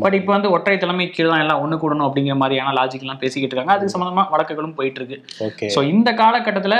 பட் 0.05 0.19
இப்போ 0.21 0.33
வந்து 0.37 0.53
ஒற்றை 0.57 0.77
தலைமை 0.85 1.09
கீழே 1.17 1.29
தான் 1.33 1.45
எல்லாம் 1.47 1.63
ஒண்ணு 1.65 1.81
கூடணும் 1.85 2.09
அப்படிங்கிற 2.09 2.37
மாதிரியான 2.43 2.77
லாஜிக் 2.81 3.07
எல்லாம் 3.07 3.23
பேசிக்கிட்டு 3.25 3.55
இருக்காங்க. 3.55 3.77
அதுக்கு 3.79 3.95
சம்பந்தமா 3.97 4.27
வழக்குகளும் 4.37 4.79
போயிட்டு 4.79 5.01
இருக்கு. 5.03 5.19
சோ 5.77 5.83
இந்த 5.95 6.13
காலகட்டத்துல 6.23 6.77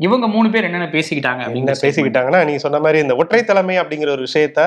இவங்க 0.00 0.26
மூணு 0.34 0.48
பேர் 0.52 0.66
என்னென்ன 0.66 0.86
பேசிக்கிட்டாங்க 0.94 1.42
என்ன 1.60 1.72
பேசிக்கிட்டாங்கன்னா 1.82 2.40
நீங்க 2.48 2.60
சொன்ன 2.64 2.78
மாதிரி 2.84 2.98
இந்த 3.04 3.14
ஒற்றை 3.20 3.40
தலைமை 3.48 3.74
அப்படிங்கிற 3.80 4.10
ஒரு 4.16 4.22
விஷயத்த 4.28 4.60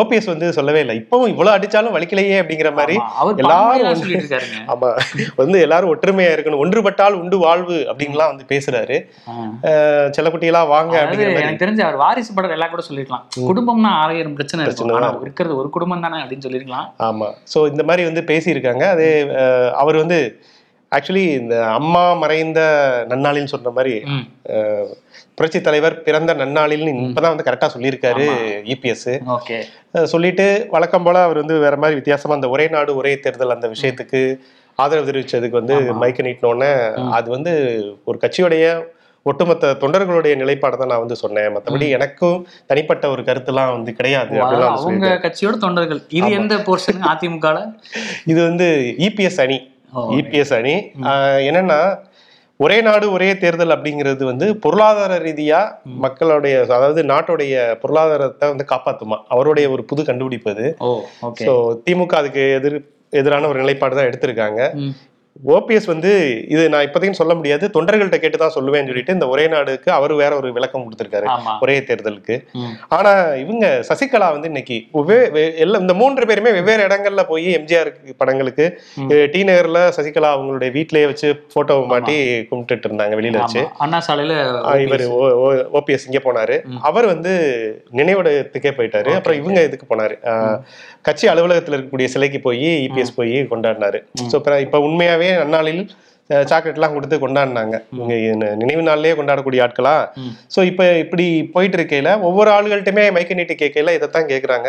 ஓபிஎஸ் 0.00 0.28
வந்து 0.32 0.46
சொல்லவே 0.56 0.80
இல்லை. 0.82 0.94
இப்பவும் 1.02 1.30
இவ்வளவு 1.32 1.54
அடிச்சாலும் 1.56 1.94
வலிக்கலையே 1.96 2.36
அப்படிங்கிற 2.42 2.70
மாதிரி 2.78 2.96
எல்லாரும் 3.42 3.88
ஆமா. 4.72 4.90
வந்து 5.40 5.56
எல்லாரும் 5.66 5.92
ஒற்றுமையா 5.94 6.30
இருக்கணும். 6.34 6.62
ஒன்றுபட்டால் 6.64 7.18
உண்டு 7.20 7.38
வாழ்வு 7.44 7.78
அப்படின்லாம் 7.90 8.30
வந்து 8.32 8.46
பேசுறாரு. 8.52 8.98
செல்லக்குட்டியெல்லாம் 10.16 10.70
வாங்க 10.74 10.94
எனக்கு 11.00 11.62
தெரிஞ்ச 11.64 11.82
அவர் 11.88 12.00
வாரிசு 12.04 12.34
படம் 12.34 12.56
எல்லாம் 12.58 12.72
கூட 12.74 12.84
சொல்லிருக்கலாம். 12.88 13.24
குடும்பம்னா 13.50 13.92
ஆயிரம் 14.04 14.36
பிரச்சனை 14.38 14.64
இருக்கும். 14.66 15.24
இருக்கிறது 15.26 15.56
ஒரு 15.62 15.70
குடும்பம் 15.76 16.06
தானே 16.06 16.22
அப்படின்னு 16.22 16.46
சொல்லிருக்கலாம். 16.48 16.88
ஆமா. 17.08 17.28
சோ 17.54 17.58
இந்த 17.72 17.84
மாதிரி 17.90 18.04
வந்து 18.10 18.24
பேசியிருக்காங்க. 18.32 18.86
அதே 18.96 19.10
அவர் 19.82 20.02
வந்து 20.04 20.20
ஆக்சுவலி 20.92 21.24
இந்த 21.40 21.56
அம்மா 21.70 22.14
மறைந்த 22.14 22.60
நன்னாளின்னு 23.08 23.52
சொல்ற 23.52 23.70
மாதிரி 23.72 23.94
புரட்சி 25.36 25.60
தலைவர் 25.60 26.02
பிறந்த 26.02 26.34
நன்னாளில்னு 26.34 26.92
இப்பதான் 27.04 27.32
வந்து 27.34 27.46
கரெக்டா 27.46 27.68
சொல்லியிருக்காரு 27.74 28.24
இபிஎஸ் 28.74 29.10
ஓகே. 29.36 29.58
சொல்லிட்டு 30.04 30.46
வழக்கம் 30.70 31.02
போல 31.02 31.22
அவர் 31.22 31.36
வந்து 31.36 31.58
வேற 31.58 31.76
மாதிரி 31.76 31.94
வித்தியாசமா 31.94 32.34
அந்த 32.34 32.48
ஒரே 32.48 32.68
நாடு 32.68 32.96
ஒரே 32.96 33.12
தேர்தல் 33.16 33.56
அந்த 33.56 33.68
விஷயத்துக்கு 33.68 34.22
ஆதரவு 34.78 35.08
தெரிவிச்சதுக்கு 35.10 35.60
வந்து 35.60 35.76
மைக்க 36.02 36.22
நீட்டினோடனே 36.22 36.72
அது 37.10 37.28
வந்து 37.30 37.52
ஒரு 38.04 38.18
கட்சியுடைய 38.18 38.66
ஒட்டுமொத்த 39.26 39.72
தொண்டர்களுடைய 39.80 40.34
நிலைப்பாடை 40.34 40.76
தான் 40.76 40.90
நான் 40.92 41.02
வந்து 41.02 41.16
சொன்னேன். 41.16 41.50
மற்றபடி 41.54 41.86
எனக்கும் 41.90 42.38
தனிப்பட்ட 42.66 43.04
ஒரு 43.10 43.22
கருத்துலாம் 43.22 43.72
வந்து 43.74 43.92
கிடையாது 43.94 44.34
அவங்க 44.76 45.08
கட்சியோட 45.24 45.56
தொண்டர்கள். 45.58 46.00
இது 46.10 46.30
எந்த 46.32 46.54
போர்ஷன் 46.68 47.02
அதிமுக 47.10 47.48
இது 48.26 48.40
வந்து 48.48 48.68
இபிஎஸ் 48.98 49.40
அணி. 49.40 49.58
ஓ, 49.58 49.79
இபிஎஸ் 50.18 50.54
அணி. 50.58 50.74
என்னன்னா 51.48 51.80
ஒரே 52.60 52.78
நாடு 52.86 53.06
ஒரே 53.16 53.28
தேர்தல் 53.42 53.74
அப்படிங்கிறது 53.74 54.24
வந்து 54.30 54.46
பொருளாதார 54.64 55.12
ரீதியா 55.26 55.60
மக்களுடைய 56.04 56.56
அதாவது 56.76 57.02
நாட்டுடைய 57.12 57.54
பொருளாதாரத்தை 57.82 58.48
வந்து 58.52 58.66
காப்பாத்துமா? 58.72 59.18
அவருடைய 59.34 59.66
ஒரு 59.74 59.82
புது 59.90 60.02
கண்டுபிடிப்பு 60.08 60.50
அது. 60.54 60.66
ஸோ 61.46 61.54
திமுக 61.86 62.14
அதுக்கு 62.20 62.42
எதிர் 62.58 62.78
எதிரான 63.12 63.48
ஒரு 63.52 63.58
நிலைப்பாடு 63.62 63.96
தான் 63.98 64.08
எடுத்திருக்காங்க. 64.10 64.60
ஓபிஎஸ் 65.56 65.86
வந்து 65.92 66.10
இது 66.52 66.62
நான் 66.72 66.84
இப்போதைக்கு 66.86 67.18
சொல்ல 67.18 67.34
முடியாது. 67.38 67.64
தொண்டர்கள்ட்ட 67.74 68.16
கேட்டு 68.22 68.38
தான் 68.42 68.52
சொல்லுவேன்னு 68.54 68.90
சொல்லிட்டு 68.90 69.14
இந்த 69.16 69.26
ஒரே 69.32 69.44
நாடுக்கு 69.52 69.88
அவர் 69.96 70.12
வேற 70.20 70.32
ஒரு 70.40 70.48
விளக்கம் 70.56 70.84
கொடுத்திருக்காரு. 70.86 71.26
ஒரே 71.64 71.76
தேர்தலுக்கு. 71.88 72.36
ஆனா 72.96 73.12
இவங்க 73.42 73.66
சசிகலா 73.88 74.28
வந்து 74.34 74.50
இன்னைக்கு 74.52 74.76
எல்லாம் 75.64 75.82
இந்த 75.84 75.94
மூன்று 76.00 76.28
பேருமே 76.30 76.52
வெவ்வேறு 76.56 76.86
இடங்கள்ல 76.88 77.24
போய் 77.30 77.48
எம்ஜிஆர் 77.58 77.90
படங்களுக்கு 78.22 78.66
டி 79.34 79.42
நகர்ல 79.50 79.80
சசிகலா 79.98 80.32
அவங்களுடைய 80.36 80.70
வீட்லயே 80.78 81.06
வச்சு 81.12 81.30
போட்டோவை 81.54 81.86
மாட்டி 81.94 82.16
கும்பிட்டுட்டு 82.50 82.88
இருந்தாங்க 82.90 83.16
வெளியில 83.20 83.40
வச்சு. 83.44 83.62
அண்ணா 83.86 84.00
சாலையில 84.08 84.36
இவர் 84.86 85.06
ஓபிஎஸ் 85.80 86.06
இங்க 86.10 86.22
போனாரு. 86.28 86.58
அவர் 86.90 87.08
வந்து 87.14 87.32
நினைவிடத்துக்கே 88.00 88.74
போயிட்டாரு. 88.80 89.12
அப்புறம் 89.20 89.40
இவங்க 89.42 89.62
இதுக்கு 89.70 89.88
போனாரு. 89.94 90.16
கட்சி 91.08 91.26
அலுவலகத்துல 91.32 91.76
இருக்கக்கூடிய 91.76 92.10
சிலைக்கு 92.16 92.40
போய் 92.46 92.68
இபிஎஸ் 92.86 93.18
போய் 93.18 93.34
கொண்டாடினாரு. 93.54 94.00
ஸோ 94.34 94.38
இப்ப 94.66 94.78
உண்மையாவே 94.88 95.32
அந்நாளில் 95.46 95.82
சாக்லேட் 96.50 96.76
எல்லாம் 96.78 96.92
கொடுத்து 96.96 97.16
கொண்டாடினாங்க. 97.22 97.76
நினைவு 98.60 98.82
நாள்லயே 98.88 99.14
கொண்டாடக்கூடிய 99.18 99.60
ஆட்களா. 99.64 99.94
ஸோ 100.54 100.60
இப்போ 100.68 100.84
இப்படி 101.04 101.24
போயிட்டு 101.54 101.76
இருக்கையில 101.78 102.10
ஒவ்வொரு 102.28 102.50
ஆளுகள்ட்டுமே 102.56 103.04
மைக்க 103.16 103.38
நீட்டி 103.38 103.54
கேட்கையில 103.62 103.94
இதைத்தான் 103.96 104.28
கேட்குறாங்க. 104.32 104.68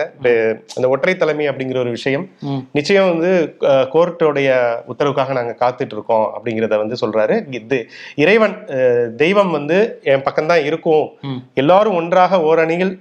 இந்த 0.77 0.87
ஒற்றை 0.93 1.13
தலைமை 1.23 1.45
அப்படிங்கிற 1.51 1.79
ஒரு 1.83 1.91
விஷயம். 1.97 2.25
நிச்சயம் 2.77 3.11
வந்து 3.11 3.31
கோர்ட்டோடைய 3.95 4.49
உத்தரவுக்காக 4.93 5.35
நாங்க 5.39 5.53
காத்துட்டு 5.61 5.95
இருக்கோம் 5.97 6.25
அப்படிங்கிறத 6.35 6.81
வந்து 6.83 7.01
சொல்றாரு. 7.03 7.37
இது 7.59 7.79
இறைவன் 8.23 8.57
தெய்வம் 9.23 9.55
வந்து 9.59 9.79
என் 10.13 10.25
பக்கம்தான் 10.29 10.65
இருக்கும். 10.71 11.05
எல்லாரும் 11.63 11.99
ஒன்றாக 12.01 12.41
ஓரணியில் 12.49 12.93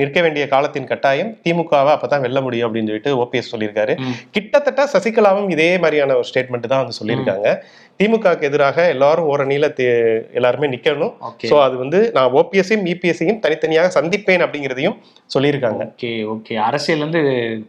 நிற்க 0.00 0.18
வேண்டிய 0.24 0.46
காலத்தின் 0.54 0.88
கட்டாயம் 0.92 1.34
திமுகவை 1.44 1.92
அப்பதான் 1.96 2.24
வெல்ல 2.26 2.40
முடியும் 2.46 2.66
அப்படின்னு 2.68 2.90
சொல்லிட்டு 2.90 3.14
ஓபிஎஸ் 3.22 3.52
சொல்லியிருக்காரு. 3.52 3.94
கிட்டத்தட்ட 4.36 4.88
சசிகலாவும் 4.94 5.52
இதே 5.56 5.70
மாதிரியான 5.84 6.16
ஒரு 6.22 6.28
ஸ்டேட்மெண்ட் 6.32 6.72
தான் 6.72 6.82
வந்து 6.82 6.98
சொல்லியிருக்காங்க. 7.00 7.48
திமுகவுக்கு 8.00 8.46
எதிராக 8.48 8.84
எல்லாரும் 8.92 9.26
ஓரணியில 9.30 9.66
எல்லாருமே 10.38 10.68
நிக்கணும். 10.74 11.14
சோ 11.50 11.56
அது 11.64 11.74
வந்து 11.82 11.98
நான் 12.14 12.34
ஓபிஎஸ்ஸையும் 12.40 12.86
இபிஎஸ்சியும் 12.92 13.40
தனித்தனியாக 13.44 13.90
சந்திப்பேன் 13.96 14.44
அப்படிங்கிறதையும் 14.44 14.96
சொல்லியிருக்காங்க. 15.34 15.82
Okay 15.92 16.12
okay. 16.34 16.54
அரசியல் 16.68 17.04
வந்து 17.06 17.20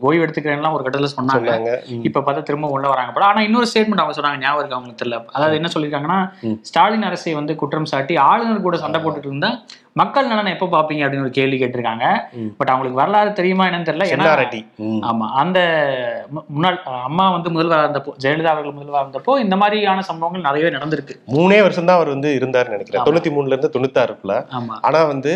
ஓய்வு 0.08 0.24
எடுத்துக்கிறேன்லாம் 0.26 0.76
ஒரு 0.78 0.86
கட்டத்துல 0.86 1.12
சொன்னாங்க. 1.18 1.74
இப்ப 2.10 2.24
பார்த்தா 2.28 2.46
திரும்ப 2.50 2.72
உள்ள 2.76 2.88
வராங்க. 2.94 3.26
ஆனா 3.32 3.42
இன்னொரு 3.48 3.70
ஸ்டேட்மெண்ட் 3.72 4.04
அவங்க 4.04 4.18
சொன்னாங்க. 4.20 4.42
ஞாபகம் 4.46 4.62
இருக்கு 4.62 4.78
அவங்களுக்கு 4.78 5.02
தெரியல? 5.04 5.20
அதாவது 5.36 5.60
என்ன 5.62 5.72
சொல்லியிருக்காங்கன்னா. 5.76 6.22
ஸ்டாலின் 6.70 7.08
அரசை 7.10 7.34
வந்து 7.42 7.56
குற்றம் 7.64 7.92
சாட்டி 7.94 8.16
ஆளுநர் 8.30 8.66
கூட 8.68 8.78
சண்டை 8.86 9.02
போட்டுட்டு 9.04 9.32
இருந்தா 9.32 9.52
மக்கள் 9.96 10.30
நலனை 10.30 10.52
எப்ப 10.54 10.68
பாப்பீங்க 10.74 11.04
அப்படின்னு 11.06 11.26
ஒரு 11.28 11.34
கேள்வி 11.38 11.58
கேட்டிருக்காங்க. 11.62 12.06
பட் 12.60 12.70
அவங்களுக்கு 12.70 13.00
வரலாறு 13.00 13.32
தெரியுமா 13.40 13.64
என்னன்னு 13.68 13.88
தெரியல. 13.90 14.06
ஏன்னா. 14.12 14.26
ஆமா. 15.10 15.26
அந்த 15.42 15.60
முன்னாள் 16.52 16.78
அம்மா 17.08 17.26
வந்து 17.30 17.50
முதல்வராக 17.56 17.86
இருந்தப்போ 17.86 18.12
ஜெயலலிதா 18.24 18.54
அவர்கள் 18.54 18.76
முதல்வராக 18.78 19.04
இருந்தப்போ 19.06 19.34
இந்த 19.40 19.56
மாதிரியான 19.62 20.06
சம்பவங்கள் 20.10 20.46
நிறையவே 20.48 20.72
நடந்திருக்கு. 20.78 21.16
மூணே 21.36 21.58
வருஷம் 21.66 21.90
தான் 21.90 22.00
அவர் 22.00 22.14
வந்து 22.16 22.32
இருந்தாருன்னு 22.40 22.76
நினைக்கிறேன். 22.78 23.06
தொண்ணூத்தி 23.10 23.34
மூணுல 23.36 23.54
இருந்து 23.56 23.74
தொண்ணூத்தாறுக்குள்ள. 23.76 24.38
ஆமா. 24.60 24.78
ஆனா 24.82 25.02
வந்து 25.12 25.34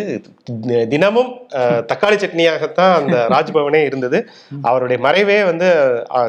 தினமும் 0.94 1.32
தக்காளி 1.92 2.18
சட்னியாகத்தான் 2.24 2.96
அந்த 3.00 3.16
ராஜ்பவனே 3.36 3.84
இருந்தது. 3.90 4.18
அவருடைய 4.70 5.00
மறைவே 5.08 5.40
வந்து 5.52 5.68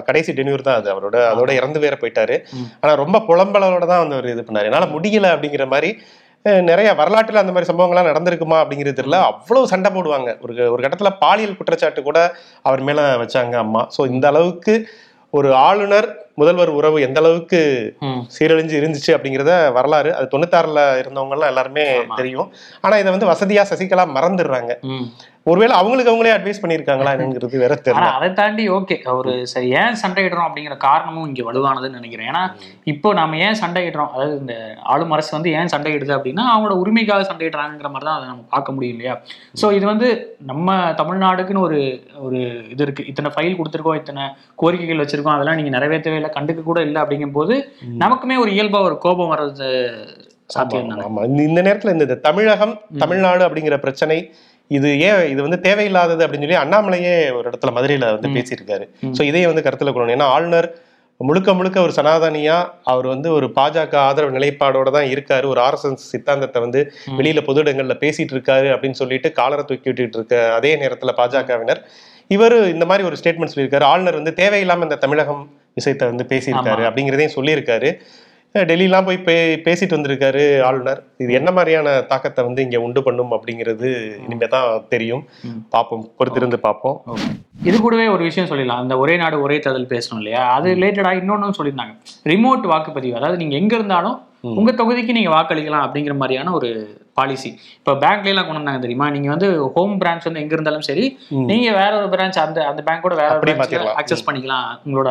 கடைசி 0.09 0.31
டென்யூர் 0.33 0.69
தான் 0.69 0.81
அது. 0.81 0.91
அவரோட 0.95 1.17
அதோட 1.31 1.51
இறந்து 1.61 1.79
வேற 1.87 1.97
போயிட்டாரு. 2.03 2.39
ஆனா 2.83 2.95
ரொம்ப 3.05 3.25
புலம்பலோட 3.31 3.85
தான் 3.87 4.05
வந்து 4.05 4.19
அவர் 4.19 4.33
இது 4.35 4.47
பண்ணாரு. 4.49 4.71
என்னால 4.71 4.89
முடியல 4.97 5.35
அப்படிங்கிற 5.35 5.67
மாதிரி 5.75 5.91
நிறைய 6.47 6.95
வரலாற்றில் 6.95 7.43
அந்த 7.43 7.53
மாதிரி 7.53 7.71
சம்பவங்கள்லாம் 7.73 8.11
நடந்திருக்குமா 8.11 8.57
அப்படிங்கிறது 8.63 8.99
தெரியல. 9.01 9.19
அவ்வளோ 9.31 9.63
சண்டை 9.65 9.91
போடுவாங்க. 9.91 10.41
ஒரு 10.41 10.73
ஒரு 10.73 10.81
கட்டத்தில் 10.83 11.19
பாலியல் 11.19 11.57
குற்றச்சாட்டு 11.57 12.03
கூட 12.03 12.37
அவர் 12.63 12.81
மேலே 12.81 13.01
வச்சாங்க 13.01 13.55
அம்மா. 13.55 13.89
ஸோ 13.99 14.11
இந்த 14.11 14.29
அளவுக்கு 14.29 14.89
ஒரு 15.31 15.55
ஆளுநர் 15.55 16.26
முதல்வர் 16.41 16.77
உறவு 16.79 16.99
எந்த 17.07 17.21
அளவுக்கு. 17.23 17.61
சீரழிஞ்சு 18.37 18.75
இருந்துச்சு 18.81 19.15
அப்படிங்கிறத 19.17 19.55
வரலாறு. 19.79 20.11
அது 20.19 20.33
தொண்ணூத்தாறுல 20.35 20.83
இருந்தவங்க 21.05 21.37
எல்லாம் 21.39 21.53
எல்லாருமே. 21.53 21.87
தெரியும். 22.21 22.51
ஆனா 22.85 22.99
இதை 23.05 23.13
வந்து 23.17 23.33
வசதியா 23.33 23.65
சசிகலா 23.73 24.07
மறந்துடுறாங்க. 24.19 24.75
ஒருவேளை 25.51 25.75
அவங்களுக்கு 25.79 26.11
அவங்களே 26.11 26.33
அட்வைஸ் 26.37 26.61
பண்ணியிருக்காங்களா 26.63 27.11
என்னங்கிறது 27.17 27.61
வேற 27.63 27.75
தெரியல. 27.87 28.07
அதை 28.19 28.29
தாண்டி 28.39 28.63
ஓகே 28.77 28.97
ஒரு 29.19 29.33
சரி 29.51 29.69
ஏன் 29.81 29.99
சண்டையிடுறோம் 30.01 30.47
அப்படிங்கிற 30.47 30.77
காரணமும் 30.87 31.27
இங்க 31.29 31.43
வலுவானதுன்னு 31.49 31.99
நினைக்கிறேன். 31.99 32.29
ஏன்னா 32.31 32.43
இப்போ 32.93 33.09
நாம 33.19 33.37
ஏன் 33.47 33.59
சண்டையிடுறோம்? 33.61 34.11
அதாவது 34.15 34.35
இந்த 34.43 34.55
ஆளும் 34.93 35.13
அரசு 35.17 35.31
வந்து 35.37 35.51
ஏன் 35.59 35.71
சண்டையிடுது 35.75 36.13
அப்படின்னா 36.17 36.47
அவங்களோட 36.55 36.77
உரிமைக்காக 36.83 37.27
சண்டையிடுறாங்கிற 37.31 37.91
மாதிரி 37.93 38.09
தான் 38.09 38.19
அதை 38.19 38.27
நம்ம 38.31 38.43
பார்க்க 38.55 38.75
முடியும் 38.77 38.97
இல்லையா? 38.97 39.15
ஸோ 39.61 39.69
இது 39.79 39.87
வந்து 39.93 40.09
நம்ம 40.51 40.75
தமிழ்நாடுக்குன்னு 41.03 41.65
ஒரு 41.69 41.79
ஒரு 42.27 42.41
இது 42.73 42.83
இருக்கு. 42.87 43.07
இத்தனை 43.13 43.33
ஃபைல் 43.37 43.59
கொடுத்துருக்கோம் 43.61 44.01
இத்தனை 44.03 44.27
கோரிக்கைகள் 44.63 45.03
வச்சிருக்கோம் 45.05 45.37
அதெல்லாம் 45.37 45.61
நீங்க 45.61 45.73
நிறைவேற்றவே 45.77 46.21
இல்லை 46.27 46.55
கண்டுக்க 46.55 46.63
கூட 46.63 46.81
இல்லை 46.81 47.03
அப்படிங்கும் 47.03 47.33
போது 47.33 47.69
நமக்குமே 47.99 48.39
ஒரு 48.39 48.51
இயல்பா 48.51 48.83
ஒரு 48.83 48.99
கோபம் 48.99 49.37
வர்றது 49.37 49.97
சாத்தியம் 50.47 50.85
இந்த- 50.85 51.63
நேரத்துல 51.63 51.93
இந்த 51.93 52.15
தமிழகம் 52.15 52.81
தமிழ்நாடு 52.99 53.49
அப்படிங்கிற 53.49 53.79
பிரச்சனை 53.79 54.35
இது 54.69 55.01
ஏன் 55.01 55.29
இது 55.29 55.43
வந்து 55.43 55.75
தேவையில்லாதது 55.75 56.27
அப்படின்னு 56.27 56.53
சொல்லி 56.53 56.57
அண்ணாமலையே 56.57 57.35
ஒரு 57.37 57.51
இடத்துல 57.51 57.71
மதுரையில 57.71 58.21
வந்து. 58.21 58.29
பேசியிருக்காரு. 58.29 58.89
சோ 59.19 59.23
இதையே 59.23 59.47
வந்து 59.47 59.63
கருத்துல 59.63 59.89
கொள்ளணும். 59.89 60.15
ஏன்னா 60.15 60.23
ஆளுநர் 60.23 60.79
முழுக்க 61.19 61.55
முழுக்க 61.55 61.81
ஒரு 61.81 61.93
சனாதனியா 61.97 62.71
அவர் 62.83 63.07
வந்து 63.07 63.33
ஒரு 63.33 63.47
பாஜக 63.47 63.95
ஆதரவு 63.95 64.39
நிலைப்பாடோட 64.39 64.91
தான் 64.91 65.05
இருக்காரு. 65.05 65.47
ஒரு 65.47 65.61
ஆர்எஸ்எஸ் 65.61 65.95
சித்தாந்தத்தை 65.95 66.63
வந்து. 66.63 66.93
வெளியில 67.19 67.45
பொது 67.45 67.63
இடங்கள்ல 67.63 67.97
பேசிட்டு 68.01 68.33
இருக்காரு 68.33 68.77
அப்படின்னு 68.77 68.91
சொல்லிட்டு 68.91 69.33
காலரை 69.33 69.65
தூக்கி 69.65 69.91
விட்டுட்டு 69.91 70.19
இருக்க 70.19 70.55
அதே 70.55 70.77
நேரத்துல 70.77 71.09
பாஜகவினர். 71.17 71.83
இவர் 72.29 72.73
இந்த 72.73 72.87
மாதிரி 72.87 73.07
ஒரு 73.07 73.17
ஸ்டேட்மெண்ட் 73.23 73.49
சொல்லியிருக்காரு. 73.55 73.83
ஆளுநர் 73.83 74.15
வந்து 74.15 74.35
தேவையில்லாம 74.37 74.83
இந்த 74.83 74.95
தமிழகம் 74.95 75.56
விஷயத்தை 75.79 76.07
வந்து 76.13 76.27
பேசியிருக்காரு. 76.33 76.85
அப்படிங்கிறதையும் 76.91 77.37
சொல்லியிருக்காரு. 77.39 77.91
டெல்லிலாம் 78.69 79.07
போய் 79.07 79.19
பே 79.25 79.35
பேசிட்டு 79.65 79.95
வந்திருக்காரு 79.97 80.43
ஆளுநர். 80.67 81.01
இது 81.23 81.33
என்ன 81.39 81.51
மாதிரியான 81.57 81.89
தாக்கத்தை 82.11 82.43
வந்து 82.45 82.61
இங்க 82.67 82.79
உண்டு 82.85 83.01
பண்ணும் 83.07 83.33
அப்படிங்கிறது 83.37 83.89
இனிமே 84.25 84.47
தான் 84.55 84.69
தெரியும். 84.93 85.23
பார்ப்போம். 85.75 86.05
பொறுத்திருந்து 86.19 86.59
பார்ப்போம். 86.67 86.97
இது 87.69 87.77
கூடவே 87.81 88.07
ஒரு 88.15 88.23
விஷயம் 88.29 88.49
சொல்லிடலாம். 88.51 88.83
அந்த 88.85 88.97
ஒரே 89.03 89.17
நாடு 89.23 89.37
ஒரே 89.47 89.59
தேர்தல் 89.59 89.93
பேசணும் 89.95 90.21
இல்லையா? 90.23 90.43
அது 90.57 90.69
ரிலேட்டடா 90.79 91.13
இன்னொன்னும் 91.21 91.57
சொல்லியிருந்தாங்க. 91.59 91.95
ரிமோட் 92.33 92.67
வாக்குப்பதிவு 92.73 93.19
அதாவது 93.21 93.41
நீங்க 93.43 93.57
எங்க 93.63 93.75
இருந்தாலும். 93.81 94.19
உங்க 94.61 94.71
தொகுதிக்கு 94.73 95.17
நீங்க 95.17 95.31
வாக்களிக்கலாம் 95.37 95.85
அப்படிங்கிற 95.87 96.15
மாதிரியான 96.19 96.51
ஒரு 96.53 96.69
பாலிசி 97.19 97.51
இப்போ 97.79 97.93
பேங்க்ல 98.03 98.33
எல்லாம் 98.33 98.47
கொண்டு 98.47 98.61
வந்தாங்க 98.61 98.83
தெரியுமா? 98.85 99.07
நீங்க 99.15 99.29
வந்து 99.35 99.49
ஹோம் 99.77 99.95
பிரான்ச் 100.01 100.29
வந்து 100.29 100.43
எங்க 100.43 100.55
இருந்தாலும் 100.57 100.87
சரி. 100.91 101.05
நீங்க 101.51 101.69
வேற 101.83 101.93
ஒரு 102.01 102.11
பிரான்ச் 102.15 102.45
அந்த 102.47 102.61
அந்த 102.71 102.83
பேங்கோட 102.89 103.17
வேற 103.23 103.33
ஒரு. 103.39 103.55
அக்சஸ் 104.03 104.27
பண்ணிக்கலாம். 104.29 104.69
உங்களோட 104.87 105.11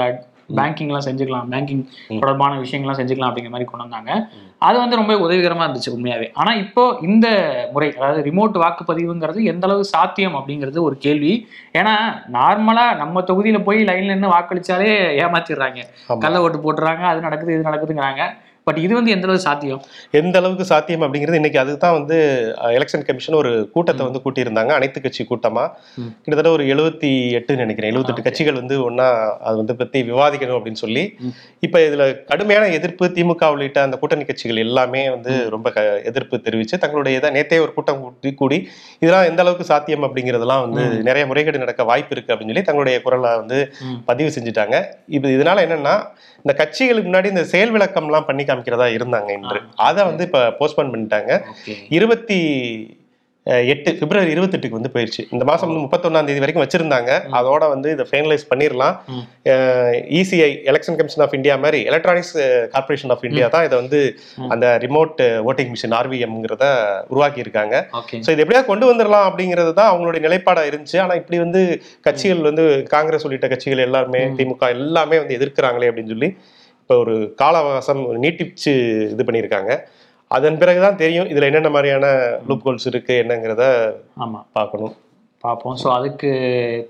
பேங்கிங்லாம் 0.56 1.06
செஞ்சுக்கலாம் 1.06 1.50
பேங்கிங். 1.52 1.84
தொடர்பான 2.20 2.60
விஷயங்கள்லாம் 2.60 3.00
செஞ்சுக்கலாம் 3.02 3.30
அப்படிங்கிற 3.30 3.50
மாதிரி 3.50 3.70
கொண்டு 3.70 3.88
வந்தாங்க. 3.88 4.30
அது 4.58 4.78
வந்து 4.80 4.96
ரொம்ப 4.96 5.14
உதவிகரமா 5.16 5.66
இருந்துச்சு 5.68 5.94
உண்மையாவே. 5.96 6.28
ஆனா 6.34 6.54
இப்போ 6.54 6.98
இந்த 7.02 7.28
முறை 7.74 7.96
அதாவது 7.96 8.32
ரிமோட் 8.32 8.62
வாக்குப்பதிவுங்கிறது 8.64 9.44
எந்த 9.44 9.68
அளவு 9.68 9.84
சாத்தியம் 9.84 10.36
அப்படிங்கிறது 10.36 10.82
ஒரு 10.82 10.98
கேள்வி. 10.98 11.48
ஏன்னா 11.74 11.96
நார்மலா 12.34 12.96
நம்ம 12.96 13.22
தொகுதியில 13.22 13.64
போய் 13.64 13.84
லைன்ல 13.84 14.06
நின்று 14.06 14.30
வாக்களிச்சாலே 14.30 14.92
ஏமாத்திடுறாங்க. 15.25 15.82
கள்ள 16.20 16.42
ஓட்டு 16.42 16.60
போட்டுறாங்க 16.66 17.00
அது 17.00 17.22
நடக்குது 17.22 17.54
இது 17.54 17.70
நடக்குதுங்கிறாங்க. 17.70 18.24
பட் 18.68 18.80
இது 18.84 18.94
வந்து 18.94 19.12
எந்த 19.12 19.26
அளவு 19.28 19.42
சாத்தியம் 19.46 19.82
எந்த 20.20 20.36
அளவுக்கு 20.40 20.66
சாத்தியம் 20.70 21.04
அப்படிங்கிறது 21.06 21.40
இன்னைக்கு 21.40 21.60
அதுதான் 21.64 21.96
வந்து 21.98 22.16
எலெக்ஷன் 22.78 23.04
கமிஷன் 23.08 23.38
ஒரு 23.42 23.52
கூட்டத்தை 23.74 24.04
வந்து 24.06 24.22
கூட்டியிருந்தாங்க 24.24 24.72
அனைத்து 24.78 25.00
கட்சி 25.02 25.24
கூட்டமா. 25.32 25.64
கிட்டத்தட்ட 26.24 26.52
ஒரு 26.56 26.64
எழுபத்தி 26.74 27.12
எட்டு 27.40 27.56
நினைக்கிறேன் 27.56 27.92
எழுபத்தெட்டு. 27.92 28.26
கட்சிகள் 28.28 28.58
வந்து 28.62 28.76
ஒண்ணா 28.84 29.08
அது 29.48 29.56
வந்து 29.62 29.76
பத்தி 29.82 30.00
விவாதிக்கணும் 30.10 30.58
அப்படின்னு 30.60 30.82
சொல்லி. 30.84 31.04
இப்ப 31.60 31.80
இதுல 31.88 32.06
கடுமையான 32.32 32.72
எதிர்ப்பு 32.78 33.12
திமுக 33.18 33.52
உள்ளிட்ட 33.56 33.82
அந்த 33.88 34.00
கூட்டணி 34.04 34.26
கட்சிகள் 34.30 34.64
எல்லாமே 34.66 35.04
வந்து 35.16 35.36
ரொம்ப 35.56 35.68
எதிர்ப்பு 36.12 36.42
தெரிவிச்சு 36.48 36.82
தங்களுடைய 36.86 37.20
இதை 37.22 37.32
நேத்தே 37.38 37.62
ஒரு 37.66 37.74
கூட்டம் 37.78 38.02
கூட்டி 38.06 38.32
கூடி 38.42 38.60
இதெல்லாம் 39.04 39.30
எந்த 39.32 39.42
அளவுக்கு 39.46 39.70
சாத்தியம் 39.74 40.08
அப்படிங்கிறதெல்லாம் 40.08 40.66
வந்து. 40.66 40.86
நிறைய 41.10 41.26
முறைகேடு 41.32 41.64
நடக்க 41.66 41.84
வாய்ப்பு 41.92 42.16
இருக்கு 42.16 42.34
அப்படின்னு 42.34 42.54
சொல்லி 42.54 42.68
தங்களுடைய 42.70 42.98
குரலை 43.06 43.34
வந்து. 43.44 43.60
பதிவு 44.10 44.32
செஞ்சுட்டாங்க 44.38 44.76
இது 45.18 45.36
இதனால 45.38 45.68
என்னன்னா 45.68 45.96
இந்த 46.46 46.54
கட்சிகளுக்கு 46.62 47.10
முன்னாடி 47.10 47.25
இந்த 47.25 47.44
செயல் 47.44 47.74
விளக்கம்லாம் 47.74 48.28
பண்ணி 48.28 48.44
காமிக்கிறதா 48.44 48.88
இருந்தாங்க 48.98 49.30
இன்று. 49.38 49.60
அதை 49.88 50.02
வந்து 50.04 50.24
இப்ப 50.24 50.42
போஸ்ட்போன் 50.60 50.92
பண்ணிட்டாங்க. 50.94 51.32
இருபத்தி 51.90 52.40
எட்டு 53.72 53.90
பிப்ரவரி 54.00 54.32
இருபத்தெட்டுக்கு 54.36 54.78
வந்து 54.78 54.92
போயிடுச்சு 54.94 55.24
இந்த 55.34 55.44
மாசம் 55.50 55.68
வந்து 55.70 55.84
முப்பத்தொன்னாம் 55.84 56.28
தேதி 56.28 56.42
வரைக்கும் 56.44 56.64
வச்சிருந்தாங்க. 56.64 57.12
அதோட 57.40 57.64
வந்து 57.74 57.90
இதை 57.96 58.06
ஃபைனலைஸ் 58.12 58.46
பண்ணிடலாம். 58.52 58.96
ECI 60.20 60.50
election 60.72 60.98
commission 61.00 61.24
of 61.25 61.36
India 61.38 61.56
மாதிரி 61.66 61.80
எலக்ட்ரானிக்ஸ் 61.92 62.34
கார்பரேஷன் 62.74 63.14
ஆஃப் 63.16 63.25
இந்தியா 63.30 63.48
தான் 63.56 63.66
இதை 63.68 63.75
வந்து. 63.82 64.00
அந்த 64.56 64.66
ரிமோட் 64.86 65.22
ஓட்டிங் 65.50 65.72
மிஷின் 65.74 65.96
ஆர்விஎம்ங்கிறத 66.00 66.66
உருவாக்கி 67.14 67.46
இருக்காங்க 67.46 67.75
ஸோ 68.25 68.30
இது 68.36 68.44
எப்படியாவது 68.46 68.70
கொண்டு 68.72 68.88
வந்துடலாம் 68.92 69.28
அப்படிங்கிறது 69.30 69.74
தான் 69.82 69.92
அவங்களுடைய 69.92 70.24
நிலைப்பாடா 70.28 70.64
இருந்துச்சு. 70.72 71.00
ஆனா 71.06 71.16
இப்படி 71.22 71.40
வந்து 71.46 71.62
கட்சிகள் 72.08 72.48
வந்து 72.50 72.66
காங்கிரஸ் 72.96 73.28
உள்ளிட்ட 73.30 73.50
கட்சிகள் 73.54 73.86
எல்லாருமே. 73.88 74.24
திமுக 74.40 74.70
எல்லாமே 74.78 75.20
வந்து 75.24 75.38
எதிர்க்கிறாங்களே 75.40 75.90
அப்படின்னு 75.92 76.14
சொல்லி 76.16 76.32
இப்போ 76.82 76.96
ஒரு 77.04 77.14
கால 77.42 77.54
அவகாசம் 77.64 78.02
நீட்டிச்சு 78.24 78.74
இது 79.14 79.24
பண்ணியிருக்காங்க. 79.28 79.72
அதன் 80.32 80.58
பிறகுதான் 80.58 80.96
தெரியும் 80.96 81.25
இதுல 81.25 81.46
என்னென்ன 81.46 81.70
மாதிரியான 81.70 82.05
லூப் 82.48 82.63
கோல்ஸ் 82.63 82.88
இருக்கு 82.88 83.13
என்னங்கிறத 83.24 83.65
ஆமா. 84.17 84.39
பார்க்கணும். 84.51 84.94
பார்ப்போம். 85.44 85.75
ஸோ 85.75 85.88
அதுக்கு 85.91 86.29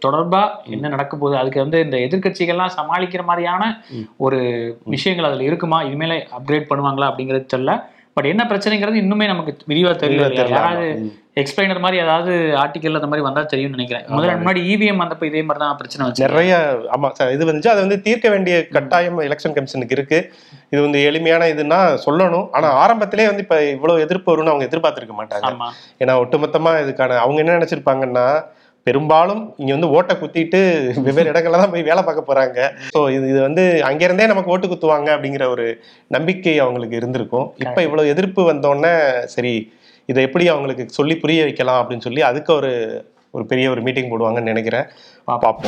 தொடர்பா 0.06 0.42
என்ன 0.66 0.88
நடக்க 0.88 1.18
போகுது? 1.18 1.38
அதுக்கு 1.38 1.60
வந்து 1.60 1.80
இந்த 1.80 1.98
எதிர்க்கட்சிகள்லாம் 1.98 2.76
சமாளிக்கிற 2.76 3.24
மாதிரியான. 3.26 3.64
ஒரு 4.18 4.40
விஷயங்கள் 4.86 5.26
அதுல 5.26 5.44
இருக்குமா? 5.44 5.84
இனிமேல 5.84 6.16
அப்கிரேட் 6.32 6.70
பண்ணுவாங்களா 6.70 7.10
அப்படிங்கிறது 7.10 7.54
தெரியல. 7.54 7.74
பட் 8.14 8.26
என்ன 8.26 8.44
பிரச்சனைங்கிறது 8.44 8.96
இன்னுமே 8.96 9.28
நமக்கு 9.28 9.66
விரிவா 9.68 9.92
தெரியல. 9.96 10.30
யாராவது. 10.50 10.88
எக்ஸ்பிளைனர் 11.42 11.82
மாதிரி 11.84 11.98
ஏதாவது 12.04 12.34
ஆர்டிக்கல் 12.62 12.98
அந்த 13.00 13.08
மாதிரி 13.12 13.24
வந்தா 13.28 13.42
தெரியும்னு 13.54 13.78
நினைக்கிறேன். 13.78 14.06
முதல்ல 14.16 14.36
முன்னாடி 14.42 14.62
இவிஎம் 14.74 15.02
வந்தப்ப 15.04 15.26
இதே 15.30 15.42
மாதிரி 15.48 15.62
தான் 15.64 15.78
பிரச்சனை 15.80 16.06
வச்சு 16.08 16.26
நிறைய 16.28 16.54
ஆமா 16.96 17.10
சார் 17.18 17.34
இது 17.36 17.50
வந்து 17.50 17.72
அதை 17.74 17.82
வந்து 17.86 17.98
தீர்க்க 18.06 18.30
வேண்டிய 18.34 18.56
கட்டாயம் 18.78 19.20
எலெக்ஷன் 19.28 19.56
கமிஷனுக்கு 19.58 19.98
இருக்கு. 19.98 20.20
இது 20.74 20.80
வந்து 20.86 21.00
எளிமையான 21.10 21.50
இதுன்னா 21.54 21.80
சொல்லணும். 22.06 22.48
ஆனா 22.58 22.70
ஆரம்பத்திலே 22.84 23.28
வந்து 23.32 23.46
இப்ப 23.46 23.58
இவ்வளவு 23.76 24.04
எதிர்ப்பு 24.06 24.32
வரும்னு 24.34 24.54
அவங்க 24.54 24.70
எதிர்பார்த்திருக்க 24.70 25.16
மாட்டாங்க. 25.22 25.52
ஏன்னா 26.04 26.16
ஒட்டுமொத்தமா 26.24 26.74
இதுக்கான 26.86 27.20
அவங்க 27.26 27.40
என்ன 27.46 27.58
நினைச்சிருப்பாங்கன்னா 27.60 28.28
பெரும்பாலும் 28.88 29.44
இங்க 29.62 29.72
வந்து 29.76 29.94
ஓட்டை 29.98 30.14
குத்திட்டு 30.18 30.60
வெவ்வேறு 31.06 31.32
இடங்கள்ல 31.32 31.62
தான் 31.62 31.72
போய் 31.76 31.88
வேலை 31.88 32.02
பார்க்க 32.08 32.30
போறாங்க. 32.30 32.58
ஸோ 32.96 33.00
இது 33.16 33.26
இது 33.32 33.40
வந்து 33.48 33.64
அங்கிருந்தே 33.88 34.28
நமக்கு 34.32 34.52
ஓட்டு 34.56 34.68
குத்துவாங்க 34.72 35.10
அப்படிங்கிற 35.16 35.46
ஒரு 35.54 35.66
நம்பிக்கை 36.16 36.54
அவங்களுக்கு 36.66 37.00
இருந்திருக்கும். 37.00 37.48
இப்ப 37.64 37.82
இவ்வளவு 37.88 38.12
எதிர்ப்பு 38.16 38.44
வந்தோடனே 38.52 38.94
சரி 39.36 39.56
இதை 40.06 40.24
எப்படி 40.24 40.48
அவங்களுக்கு 40.48 40.90
சொல்லி 40.90 41.18
புரிய 41.18 41.44
வைக்கலாம் 41.44 41.90
அப்படின்னு 41.90 42.00
சொல்லி 42.00 42.22
அதுக்கு 42.22 42.54
ஒரு 42.54 43.06
ஒரு 43.32 43.46
பெரிய 43.46 43.70
ஒரு 43.70 43.82
மீட்டிங் 43.82 44.10
போடுவாங்கன்னு 44.10 44.42
நினைக்கிறேன். 44.42 44.86
பார்ப்போம். 45.26 45.62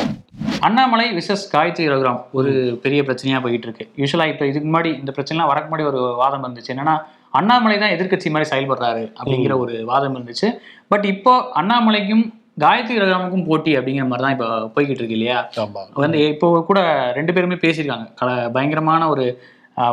அண்ணாமலை 0.60 1.12
விசஸ் 1.12 1.56
காயத்ரி 1.56 1.89
ரகுராம் 1.89 2.24
ஒரு 2.32 2.79
பெரிய 2.82 3.01
பிரச்சனையா 3.01 3.41
போயிட்டு 3.41 3.67
இருக்கு 3.67 3.89
யூஸ்வலா 3.98 4.27
இப்ப 4.27 4.46
இதுக்கு 4.46 4.70
முன்னாடி 4.70 5.00
இந்த 5.00 5.13
பிரச்சனைலாம் 5.15 5.48
வரக்கு 5.48 5.65
முன்னாடி 5.72 5.86
ஒரு 5.86 6.13
வாதம் 6.17 6.44
இருந்துச்சு. 6.44 6.72
என்னன்னா 6.72 7.01
அண்ணாமலை 7.32 7.77
தான் 7.77 7.89
எதிர்க்கட்சி 7.89 8.29
மாதிரி 8.29 8.50
செயல்படுறாரு 8.50 9.12
அப்படிங்கிற 9.24 9.58
ஒரு 9.58 9.86
வாதம் 9.86 10.17
இருந்துச்சு. 10.17 10.58
பட் 10.88 11.06
இப்போ 11.06 11.51
அண்ணாமலைக்கும் 11.56 12.34
காயத்ரி 12.60 12.96
ரகுராமுக்கும் 12.96 13.48
போட்டி 13.48 13.77
அப்படிங்கிற 13.77 14.08
மாதிரி 14.08 14.22
தான் 14.22 14.32
இப்போ 14.32 14.46
போய்கிட்டு 14.46 14.89
இருக்கு 14.89 15.10
இல்லையா? 15.10 15.50
வந்து 15.94 16.27
இப்போ 16.27 16.63
கூட 16.63 17.12
ரெண்டு 17.15 17.34
பேருமே 17.34 17.53
பேசியிருக்காங்க. 17.53 18.13
கல- 18.22 18.51
பயங்கரமான 18.51 19.10
ஒரு 19.10 19.41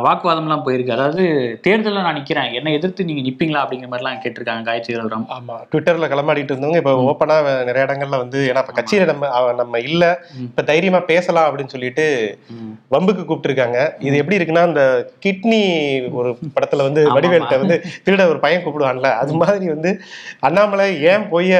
வாக்குவாதம்லாம் 0.05 0.63
போயிருக்கு. 0.65 0.95
அதாவது 0.95 1.23
தேர்தலில் 1.61 2.05
நான் 2.05 2.17
நிக்கிறேன். 2.17 2.49
என்னை 2.53 2.71
எதிர்த்து 2.73 3.07
நீங்க 3.09 3.21
நிப்பீங்களா 3.21 3.61
அப்படிங்கிற 3.63 3.89
மாதிரிலாம் 3.89 4.21
கேட்டிருக்காங்க 4.23 4.63
காயத்ரி 4.69 4.95
ரகுராம். 4.99 5.25
ஆமா. 5.35 5.55
ட்விட்டர்ல 5.71 6.09
களமாடிட்டு 6.13 6.53
இருந்தவங்க 6.53 6.81
இப்ப 6.81 6.93
ஓப்பனா 7.09 7.35
நிறைய 7.69 7.85
இடங்கள்ல 7.87 8.19
வந்து 8.23 8.39
ஏன்னா 8.49 8.63
இப்ப 8.65 8.75
கட்சியில 8.79 9.07
நம்ம 9.11 9.29
நம்ம 9.61 9.79
இல்ல. 9.89 10.03
இப்ப 10.47 10.65
தைரியமா 10.71 11.01
பேசலாம் 11.11 11.47
அப்படின்னு 11.49 11.75
சொல்லிட்டு 11.75 12.05
வம்புக்கு 12.95 13.23
கூப்பிட்டுருக்காங்க. 13.23 13.77
இது 14.07 14.15
எப்படி 14.21 14.39
இருக்குன்னா 14.39 14.65
இந்த 14.71 14.83
கிட்னி 15.25 15.61
ஒரு 16.19 16.29
படத்துல 16.57 16.87
வந்து 16.89 17.03
வடிவேல்கிட்ட 17.17 17.59
வந்து 17.63 17.77
திருட 18.05 18.25
ஒரு 18.33 18.39
பையன் 18.39 18.63
கூப்பிடுவான்ல. 18.65 19.11
அது 19.21 19.33
மாதிரி 19.43 19.67
வந்து 19.75 19.91
அண்ணாமலை 20.41 20.87
ஏன் 21.11 21.29
போய் 21.29 21.51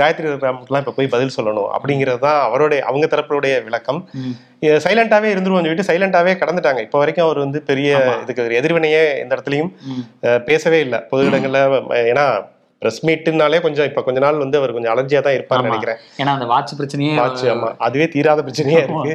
காயத்ரி 0.00 0.28
ராமுக்குலாம் 0.46 0.84
இப்ப 0.84 0.94
போய் 0.98 1.14
பதில் 1.16 1.36
சொல்லணும் 1.38 1.72
அப்படிங்கிறது 1.76 2.22
தான் 2.28 2.40
அவருடைய 2.48 2.80
அவங்க 2.90 3.06
தரப்புடைய 3.06 3.56
விளக்கம். 3.68 4.00
சைலண்டாவே 4.84 5.28
இருந்துருவோம் 5.34 5.64
சொல்லிட்டு 5.66 5.88
சைலண்டாவே 5.90 6.32
கடந்துட்டாங்க. 6.40 6.80
இப்ப 6.86 6.98
வரைக்கும் 7.02 7.26
அவர் 7.26 7.44
வந்து 7.44 7.60
பெரிய. 7.70 7.90
இதுக்கு 8.24 8.58
எதிர்வினையே 8.62 9.02
எந்த 9.22 9.32
இடத்துலயும் 9.36 9.70
பேசவே 10.50 10.80
இல்லை. 10.86 11.00
பொது 11.12 11.30
இடங்கள்ல 11.30 11.60
ஏன்னா 12.10 12.26
பிரஸ் 12.82 13.00
மீட்டுனாலே 13.08 13.58
கொஞ்சம் 13.64 13.88
இப்ப 13.88 14.02
கொஞ்ச 14.06 14.20
நாள் 14.24 14.38
வந்து 14.42 14.56
அவர் 14.60 14.72
கொஞ்சம் 14.76 14.92
அலர்ஜியா 14.92 15.20
தான் 15.26 15.36
இருப்பார்னு. 15.38 15.68
நினைக்கிறேன். 15.68 15.98
ஏன்னா 16.20 16.32
அந்த 16.36 16.46
வாட்ச் 16.52 16.72
பிரச்சனையே 16.78 17.12
ஆச்சு 17.24 17.46
ஆமா. 17.52 17.68
அதுவே 17.86 18.06
தீராத 18.14 18.42
பிரச்சனையா 18.46 18.80
இருக்கு. 18.84 19.12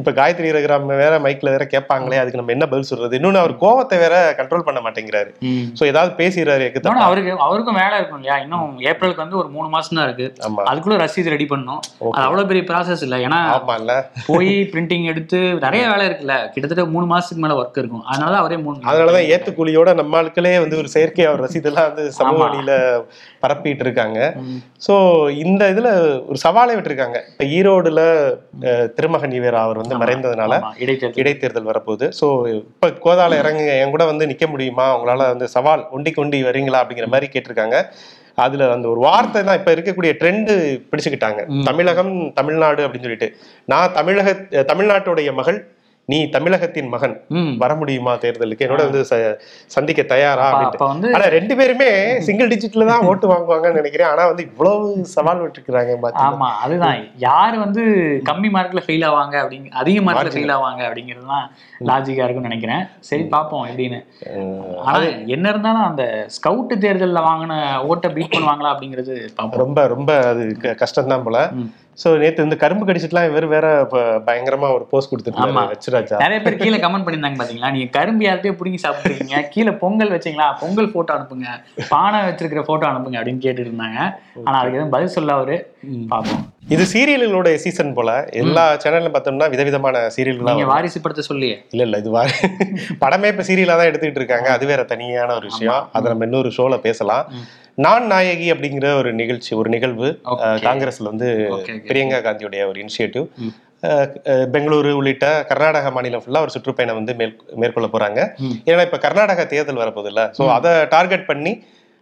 இப்ப 0.00 0.10
காயத்ரி 0.10 0.50
ரகுராம் 0.56 0.90
வேற 1.02 1.14
மைக்ல 1.26 1.54
வேற 1.54 1.66
கேட்பாங்களே 1.74 2.20
அதுக்கு 2.22 2.40
நம்ம 2.40 2.54
என்ன 2.56 2.68
பதில் 2.72 2.88
சொல்றது? 2.90 3.18
இன்னொன்னு 3.20 3.42
அவர் 3.42 3.54
கோவத்தை 3.64 3.98
வேற 4.04 4.14
கண்ட்ரோல் 4.40 4.66
பண்ண 4.68 4.80
மாட்டேங்கிறாரு. 4.86 5.30
சோ 5.78 5.82
ஏதாவது 5.92 6.12
பேசிடுறாரு. 6.20 6.66
அவருக்கு 7.06 7.32
அவருக்கும் 7.46 7.80
வேலை 7.82 7.94
இருக்கும் 7.98 8.20
இல்லையா? 8.20 8.36
இன்னும் 8.44 8.70
ஏப்ரலுக்கு 8.90 9.24
வந்து 9.24 9.40
ஒரு 9.42 9.48
மூணு 9.48 9.68
மாசம் 9.68 9.96
தான் 9.98 10.06
இருக்கு. 10.08 10.28
அதுக்குள்ள 10.70 10.98
ரசீது 11.04 11.34
ரெடி 11.36 11.42
Okay. 11.44 12.12
அது 12.16 12.24
அவ்வளவு 12.26 12.48
பெரிய 12.50 12.62
ப்ராசஸ் 12.68 13.02
இல்ல. 13.06 13.16
ஏன்னா 13.26 13.38
ஆமா 13.54 13.74
இல்ல 13.80 13.92
போய் 14.28 14.50
பிரிண்டிங் 14.72 15.04
எடுத்து 15.12 15.38
நிறைய 15.64 15.82
வேலை 15.90 16.04
இருக்குல்ல. 16.08 16.36
கிட்டத்தட்ட 16.52 16.84
மூணு 16.94 17.06
மாசத்துக்கு 17.12 17.42
மேல 17.44 17.56
ஒர்க் 17.60 17.78
இருக்கும். 17.82 18.04
அதனால 18.12 18.32
அவரே 18.42 18.56
மூணு 18.64 18.88
அதனாலதான் 18.90 19.28
ஏத்துக்கூலியோட 19.34 19.94
நம்ம 20.00 20.22
ஆட்களே 20.22 20.54
வந்து 20.64 20.78
ஒரு 20.82 20.88
செயற்கை 20.94 21.24
அவர் 21.30 21.44
ரசீதெல்லாம் 21.46 21.88
வந்து 21.90 22.04
சமூக. 22.18 22.40
வழியில 22.44 22.72
பரப்பிட்டு 23.44 23.84
இருக்காங்க. 23.86 24.18
சோ 24.86 24.94
இந்த 25.44 25.64
இதுல 25.74 25.88
ஒரு 26.30 26.38
சவாலை 26.44 26.74
விட்டுருக்காங்க. 26.76 27.18
இப்ப 27.32 27.44
ஈரோடுல 27.56 28.02
திருமகன் 28.98 29.36
ஈவேரா 29.38 29.63
அவர் 29.64 29.80
வந்து 29.82 30.00
மறைந்ததுனால 30.02 30.60
இடைத்தேர்தல். 31.20 31.68
வரப்போகுது. 31.70 32.06
ஸோ 32.20 32.26
இப்போ 32.58 32.88
கோதால 33.06 33.38
இறங்குங்க 33.42 33.74
என் 33.82 33.94
கூட 33.94 34.04
வந்து 34.12 34.28
நிக்க 34.32 34.46
முடியுமா? 34.54 34.86
உங்களால 34.96 35.28
வந்து 35.32 35.48
சவால் 35.56 35.84
ஒண்டி 35.98 36.12
கொண்டி 36.18 36.40
வரீங்களா? 36.48 36.82
அப்படிங்கிற 36.82 37.08
மாதிரி 37.14 37.28
கேட்டிருக்காங்க. 37.34 37.78
அதுல 38.44 38.68
அந்த 38.76 38.86
ஒரு 38.92 39.00
வார்த்தை 39.06 39.40
தான் 39.48 39.58
இப்ப 39.58 39.72
இருக்கக்கூடிய 39.74 40.12
ட்ரெண்டு 40.20 40.52
பிடிச்சுக்கிட்டாங்க. 40.90 41.40
தமிழகம் 41.68 42.14
தமிழ்நாடு 42.38 42.82
அப்படின்னு 42.84 43.06
சொல்லிட்டு. 43.06 43.28
நான் 43.72 43.94
தமிழக 43.98 44.32
தமிழ்நாட்டுடைய 44.72 45.32
மகள் 45.40 45.58
நீ 46.08 46.28
தமிழகத்தின் 46.28 46.88
மகன். 46.88 47.14
வர 47.58 47.74
முடியுமா 47.74 48.14
தேர்தலுக்கு? 48.14 48.64
என்னோட 48.64 48.82
வந்து 48.82 49.02
சந்திக்க 49.66 50.02
தயாரா 50.02 50.42
அப்ப- 50.42 50.56
அப்படின்ட்டு. 50.56 50.78
அப்ப 50.78 50.86
வந்து 50.86 51.08
ஆனா 51.14 51.24
ரெண்டு 51.26 51.56
பேருமே 51.56 51.88
சிங்கிள் 52.20 52.48
டிஜிட்ல 52.48 52.86
தான் 52.86 53.06
ஓட்டு 53.06 53.26
வாங்குவாங்கன்னு 53.28 53.72
நினைக்கிறேன். 53.72 54.08
ஆனா 54.08 54.26
வந்து 54.26 54.42
இவ்வளவு 54.42 55.04
சவால் 55.06 55.40
விட்டுருக்காங்க. 55.40 55.94
ஆமா 56.24 56.48
அதுதான். 56.60 56.98
யார் 57.18 57.56
வந்து 57.56 57.84
கம்மி 58.24 58.50
மார்க்ல 58.50 58.82
ஃபெயில் 58.86 59.06
ஆவாங்க 59.08 59.34
அப்படிங்க 59.42 59.70
அதிக 59.74 60.00
மார்க்ல. 60.00 60.34
ஃபெயில் 60.34 60.54
ஆவாங்க 60.54 60.82
அப்படிங்கிறது 60.88 61.26
தான் 61.26 61.46
லாஜிக்கா 61.84 62.24
இருக்கும்னு 62.24 62.50
நினைக்கிறேன். 62.50 62.84
சரி 63.00 63.24
பார்ப்போம் 63.26 63.66
எப்படின்னு. 63.66 64.00
ஆனா 64.84 64.98
என்ன 65.28 65.48
இருந்தாலும் 65.48 65.82
அந்த 65.82 66.04
ஸ்கவுட் 66.36 66.76
தேர்தல்ல 66.80 67.22
வாங்கின 67.22 67.56
ஓட்டை 67.86 68.10
பீட் 68.10 68.34
பண்ணுவாங்களா 68.34 68.72
அப்படிங்கிறது 68.74 69.16
ரொம்ப 69.56 69.86
ரொம்ப 69.86 70.10
அது 70.26 70.44
கஷ்டம் 70.76 71.06
தான் 71.06 71.22
போல. 71.22 71.38
சோ 71.98 72.08
நேத்து 72.20 72.46
இந்த 72.46 72.56
கரும்பு 72.62 72.84
கடிச்சிட்டுலாம் 72.86 73.28
இவர் 73.30 73.46
வேற 73.52 73.66
பயங்கரமா 74.28 74.68
ஒரு 74.76 74.84
போஸ்ட் 74.90 75.06
ஆமா. 75.06 75.12
கொடுத்துருக்காரு 75.12 75.72
வச்சுராஜா 75.72 76.16
நிறைய 76.22 76.38
பேர் 76.44 76.58
கீழே 76.62 76.78
கமெண்ட் 76.84 77.04
பண்ணியிருந்தாங்க 77.06 77.38
பாத்தீங்களா? 77.40 77.70
நீங்க 77.74 77.88
கரும்பு 77.96 78.24
யார்கிட்டயே 78.26 78.54
பிடிங்கி 78.60 78.80
சாப்பிட்டுருக்கீங்க 78.84 79.38
கீழே 79.54 79.72
பொங்கல் 79.82 80.14
வச்சீங்களா? 80.14 80.48
பொங்கல் 80.62 80.92
போட்டோ 80.94 81.12
அனுப்புங்க 81.16 81.48
பானை 81.92 82.20
வச்சிருக்கிற 82.28 82.62
போட்டோ 82.70 82.88
அனுப்புங்க 82.90 83.20
அப்படின்னு 83.20 83.44
கேட்டுட்டு 83.46 83.70
இருந்தாங்க. 83.70 83.98
ஆனா 84.46 84.56
அதுக்கு 84.60 84.78
எதுவும் 84.78 84.94
பதில் 84.96 85.14
சொல்ல 85.16 85.38
அவரு. 85.38 85.56
பார்ப்போம் 86.12 86.42
இது 86.74 86.84
சீரியல்களோட 86.92 87.48
சீசன் 87.62 87.96
போல 87.96 88.10
எல்லா 88.42 88.62
சேனல்ல 88.82 89.10
பார்த்தோம்னா 89.14 89.48
விதவிதமான 89.54 89.96
சீரியல்கள்லாம் 90.14 90.56
நீங்க. 90.58 90.68
வாரிசு 90.72 91.02
படத்தை 91.04 91.24
சொல்லி 91.30 91.48
இல்ல 91.72 91.82
இல்ல 91.88 91.98
இது 92.02 92.12
வா 92.14 92.22
படமே 93.02 93.30
இப்ப 93.32 93.44
சீரியலா 93.48 93.76
தான் 93.80 93.90
எடுத்துக்கிட்டு 93.90 94.22
இருக்காங்க. 94.22 94.48
அது 94.56 94.64
வேற 94.72 94.82
தனியான 94.92 95.34
ஒரு 95.40 95.46
விஷயம். 95.52 95.82
அதை 95.96 96.06
நம்ம 96.12 96.28
இன்னொரு 96.28 96.52
ஷோல 96.58 96.78
பேசலாம். 96.86 97.26
நான் 97.78 98.04
நாயகி 98.06 98.46
அப்படிங்கிற 98.52 98.88
ஒரு 98.96 99.10
நிகழ்ச்சி 99.14 99.52
ஒரு 99.54 99.68
நிகழ்வு 99.70 100.08
காங்கிரஸ்ல 100.64 101.10
வந்து. 101.10 101.28
பிரியங்கா 101.88 102.18
காந்தியுடைய 102.24 102.62
ஒரு 102.70 102.78
இனிஷியேட்டிவ். 102.82 103.26
பெங்களூரு 104.52 104.90
உள்ளிட்ட 104.98 105.26
கர்நாடக 105.48 105.90
மாநிலம் 105.90 106.22
ஃபுல்லா 106.22 106.40
ஒரு 106.40 106.52
சுற்றுப்பயணம் 106.54 106.98
வந்து 107.00 107.14
மேற் 107.14 107.32
மேற்கொள்ள 107.62 107.88
போறாங்க 107.88 108.20
ம். 108.44 108.54
ஏன்னா 108.68 108.84
இப்ப 108.88 109.00
கர்நாடகா 109.02 109.44
தேர்தல் 109.46 109.80
வரப்போகுது 109.82 110.10
இல்ல 110.12 110.22
ஸோ 110.38 110.44
அதை 110.54 110.72
டார்கெட் 110.94 111.26
பண்ணி 111.26 111.52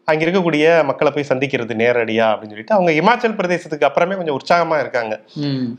அங்க 0.08 0.22
இருக்கக்கூடிய 0.24 0.66
மக்களை 0.86 1.10
போய் 1.12 1.30
சந்திக்கிறது 1.30 1.74
நேரடியா 1.80 2.26
அப்படின்னு 2.30 2.54
சொல்லிட்டு 2.54 2.76
அவங்க 2.76 2.92
இமாச்சல் 3.00 3.36
பிரதேசத்துக்கு 3.36 3.88
அப்புறமே 3.88 4.16
கொஞ்சம் 4.16 4.38
உற்சாகமா 4.38 4.76
இருக்காங்க. 4.80 5.14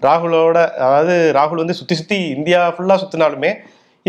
ராகுலோட 0.05 0.57
அதாவது 0.79 1.15
ராகுல் 1.35 1.63
வந்து 1.63 1.77
சுத்தி 1.79 1.95
சுத்தி 1.95 2.19
இந்தியா 2.35 2.61
ஃபுல்லா 2.75 2.97
சுத்தினாலுமே 3.01 3.51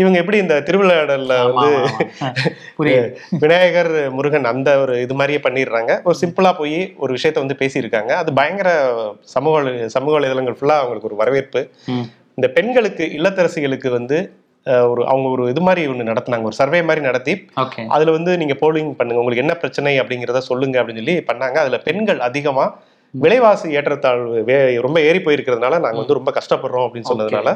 இவங்க 0.01 0.17
எப்படி 0.21 0.37
இந்த 0.43 0.55
திருவிழாடல்ல 0.67 1.33
வந்து 1.49 1.69
விநாயகர் 3.43 3.91
முருகன் 4.15 4.49
அந்த 4.51 4.69
ஒரு 4.83 4.93
இது 5.03 5.13
மாதிரியே 5.19 5.39
பண்ணிடுறாங்க. 5.45 5.91
ஒரு 6.07 6.17
சிம்பிளா 6.21 6.51
போய் 6.59 6.79
ஒரு 7.03 7.11
விஷயத்த 7.17 7.43
வந்து 7.43 7.57
பேசியிருக்காங்க. 7.61 8.11
அது 8.21 8.31
பயங்கர 8.39 8.69
சமூக 9.35 9.61
சமூக 9.95 10.13
வலைதளங்கள் 10.17 10.57
ஃபுல்லா 10.57 10.77
அவங்களுக்கு 10.81 11.09
ஒரு 11.11 11.19
வரவேற்பு. 11.21 11.61
இந்த 12.39 12.47
பெண்களுக்கு 12.57 13.05
இல்லத்தரசிகளுக்கு 13.17 13.91
வந்து 13.99 14.17
ஒரு 14.91 15.01
அவங்க 15.11 15.27
ஒரு 15.35 15.43
இது 15.53 15.61
மாதிரி 15.67 15.81
ஒன்று 15.91 16.09
நடத்துனாங்க. 16.11 16.47
ஒரு 16.49 16.57
சர்வே 16.61 16.81
மாதிரி 16.89 17.01
நடத்தி 17.07 17.33
அதுல 17.95 18.13
வந்து 18.17 18.31
நீங்க 18.41 18.57
போலிங் 18.63 18.91
பண்ணுங்க. 18.99 19.21
உங்களுக்கு 19.23 19.45
என்ன 19.45 19.55
பிரச்சனை 19.63 19.93
அப்படிங்கிறத 20.03 20.41
சொல்லுங்க 20.49 20.75
அப்படின்னு 20.81 21.03
சொல்லி 21.03 21.17
பண்ணாங்க. 21.31 21.57
அதுல 21.63 21.79
பெண்கள் 21.87 22.21
அதிகமா 22.29 22.65
விலைவாசி 23.13 23.67
ஏற்றத்தாழ்வு 23.79 24.55
ரொம்ப 24.85 24.97
ஏறி 25.09 25.19
போயிருக்கிறதுனால 25.25 25.79
நாங்க 25.83 25.99
வந்து 26.01 26.19
ரொம்ப 26.19 26.31
கஷ்டப்படுறோம் 26.39 26.85
அப்படின்னு 26.87 27.11
சொன்னதுனால 27.11 27.51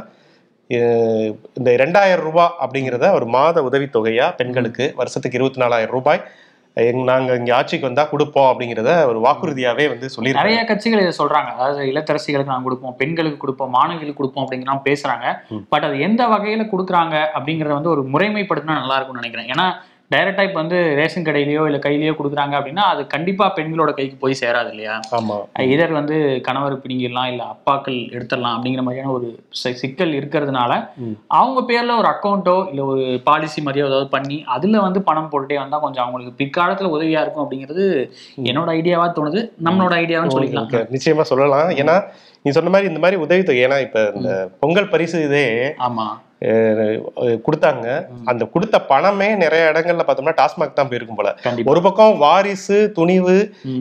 இந்த 0.70 1.70
ரெண்டாயிரம் 1.76 2.26
ரூபாய் 2.26 2.54
அப்படிங்கிறத 2.62 3.14
ஒரு 3.14 3.26
மாத 3.26 3.62
உதவித்தொகையா 3.62 4.36
பெண்களுக்கு 4.36 4.94
வருஷத்துக்கு 4.96 5.38
இருபத்தி 5.38 5.62
நாலாயிரம் 5.62 5.92
ரூபாய். 5.92 6.22
எங்க 6.78 7.04
நாங்க 7.04 7.36
இங்க 7.36 7.56
ஆட்சிக்கு 7.56 7.88
வந்தா 7.88 8.04
கொடுப்போம் 8.06 8.50
அப்படிங்கிறத 8.52 9.06
ஒரு 9.06 9.20
வாக்குறுதியாவே 9.20 9.86
வந்து 9.90 10.10
சொல்லியிருக்காங்க. 10.16 10.50
நிறைய 10.50 10.66
கட்சிகள் 10.66 11.00
இதை 11.00 11.14
சொல்றாங்க. 11.18 11.50
அதாவது 11.56 11.82
இல்லத்தரசிகளுக்கு 11.84 12.54
நாங்க 12.54 12.64
கொடுப்போம் 12.64 12.96
பெண்களுக்கு 12.96 13.38
கொடுப்போம் 13.38 13.74
மாணவிகளுக்கு 13.74 14.14
கொடுப்போம் 14.14 14.46
அப்படிங்கிறோம் 14.46 14.84
பேசுறாங்க. 14.84 15.26
ம். 15.52 15.66
பட் 15.70 15.84
அது 15.84 16.00
எந்த 16.00 16.28
வகையில 16.28 16.66
கொடுக்குறாங்க 16.74 17.16
அப்படிங்கறத 17.38 17.74
வந்து 17.74 17.90
ஒரு 17.90 18.04
முறைமைப்படுத்தினா 18.04 18.80
நல்லா 18.82 18.96
இருக்கும்னு 18.96 19.24
நினைக்கிறேன். 19.24 19.48
ஏன்னா 19.48 19.68
டைரக்டா 20.12 20.44
இப்ப 20.46 20.58
வந்து 20.62 20.78
ரேஷன் 21.00 21.26
கடையிலயோ 21.26 21.64
இல்ல 21.68 21.78
கையிலயோ 21.78 22.14
கொடுக்குறாங்க 22.14 22.54
அப்படின்னா 22.60 22.84
அது 22.92 23.02
கண்டிப்பா 23.08 23.46
பெண்களோட 23.58 23.92
கைக்கு 23.92 24.16
போய் 24.18 24.40
சேராது 24.40 24.70
இல்லையா? 24.74 24.96
ஆமா. 25.18 25.36
இதர் 25.68 25.94
வந்து 25.98 26.16
கணவர் 26.48 26.76
பிடிங்கிடலாம் 26.84 27.30
இல்ல 27.32 27.44
அப்பாக்கள் 27.54 27.98
எடுத்துடலாம் 28.16 28.56
அப்படிங்கிற 28.56 28.84
மாதிரியான 28.84 29.12
ஒரு 29.12 29.28
சிக்கல் 29.76 30.14
இருக்கிறதுனால. 30.20 30.72
அவங்க 31.38 31.62
பேர்ல 31.70 31.98
ஒரு 31.98 32.10
அக்கௌண்ட்டோ 32.12 32.58
இல்ல 32.72 32.84
ஒரு 32.86 33.04
பாலிசி 33.24 33.62
மாதிரியோ 33.62 33.88
ஏதாவது 33.88 34.08
பண்ணி 34.10 34.38
அதுல 34.48 34.82
வந்து 34.82 35.02
பணம் 35.02 35.30
போட்டுட்டே 35.32 35.60
வந்தா 35.62 35.80
கொஞ்சம் 35.80 36.06
அவங்களுக்கு 36.06 36.34
பிற்காலத்துல 36.40 36.92
உதவியா 36.96 37.22
இருக்கும் 37.22 37.46
அப்படிங்கிறது 37.46 37.86
என்னோட 38.46 38.70
ஐடியாவா 38.78 39.08
தோணுது. 39.18 39.44
நம்மளோட 39.68 39.94
ஐடியாவான்னு 40.02 40.36
சொல்லிக்கலாம். 40.38 40.70
ஓகே, 40.70 40.82
நிச்சயமா 40.96 41.26
சொல்லலாம். 41.32 41.70
ஏன்னா 41.82 41.98
நீ 42.46 42.50
சொன்ன 42.52 42.70
மாதிரி 42.70 42.90
இந்த 42.92 43.04
மாதிரி 43.04 43.22
உதவித்தொகை 43.22 43.62
ஏன்னா 43.66 43.80
இப்ப 43.82 44.02
இந்த 44.16 44.32
பொங்கல் 44.60 44.92
பரிசு 44.92 45.22
இதே 45.26 45.46
ஆமா. 45.88 46.08
கொடுத்தாங்க. 47.46 47.88
அந்த 48.32 48.44
கொடுத்த 48.54 48.76
பணமே 48.92 49.28
நிறைய 49.42 49.64
இடங்கள்ல 49.72 50.04
பார்த்தோம்னா 50.08 50.34
டாஸ்மாக் 50.40 50.78
தான் 50.78 50.90
போயிருக்கும் 50.92 51.20
போல. 51.20 51.32
ஒரு 51.72 51.80
பக்கம் 51.86 52.14
வாரிசு 52.24 52.78
துணிவு. 52.98 53.36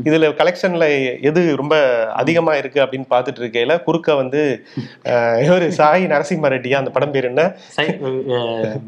இதுல 0.08 0.30
கலெக்ஷன்ல 0.40 0.86
எது 1.30 1.42
ரொம்ப 1.60 1.76
அதிகமா 2.22 2.54
இருக்கு 2.60 2.80
அப்படின்னு 2.84 3.08
பார்த்துட்டு 3.14 3.42
இருக்கையில 3.42 3.76
குறுக்க 3.86 4.16
வந்து 4.22 4.42
இவரு 5.44 5.68
சாய் 5.78 6.04
நரசிம்ம 6.14 6.50
ரெட்டியா 6.54 6.80
அந்த 6.82 6.92
படம் 6.96 7.14
பேர் 7.16 7.30
என்ன? 7.30 7.44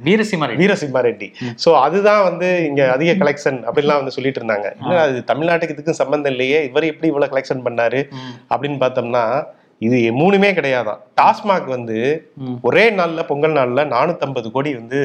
வீரசிம்ம 0.08 0.48
ரெட்டி. 0.50 0.60
வீரசிம்மா 0.64 1.02
ரெட்டி. 1.08 1.30
சோ 1.64 1.72
அதுதான் 1.84 2.22
வந்து 2.28 2.50
இங்க 2.70 2.82
அதிக 2.96 3.16
கலெக்ஷன் 3.22 3.60
அப்படின்லாம் 3.68 4.02
வந்து 4.02 4.16
சொல்லிட்டு 4.16 4.42
இருந்தாங்க. 4.42 4.68
அது 5.06 5.22
தமிழ்நாட்டுக்கு 5.30 5.76
இதுக்கும் 5.76 6.00
சம்பந்தம் 6.02 6.34
இல்லையே 6.34 6.60
இவர் 6.70 6.90
எப்படி 6.92 7.10
இவ்வளவு 7.12 7.32
கலெக்ஷன் 7.32 7.64
பண்ணாரு. 7.68 8.02
அப்படின்னு 8.52 8.78
பார்த்தோம்னா 8.84 9.24
இது 9.86 9.98
மூணுமே 10.20 10.48
கிடையாதான் 10.56 10.98
டாஸ்மாக் 11.18 11.68
வந்து. 11.74 11.98
ஒரே 12.68 12.82
நாள்ல 12.98 13.20
பொங்கல் 13.28 13.54
நாள்ல 13.58 13.80
450 13.92 14.50
கோடி 14.56 14.70
வந்து 14.78 14.98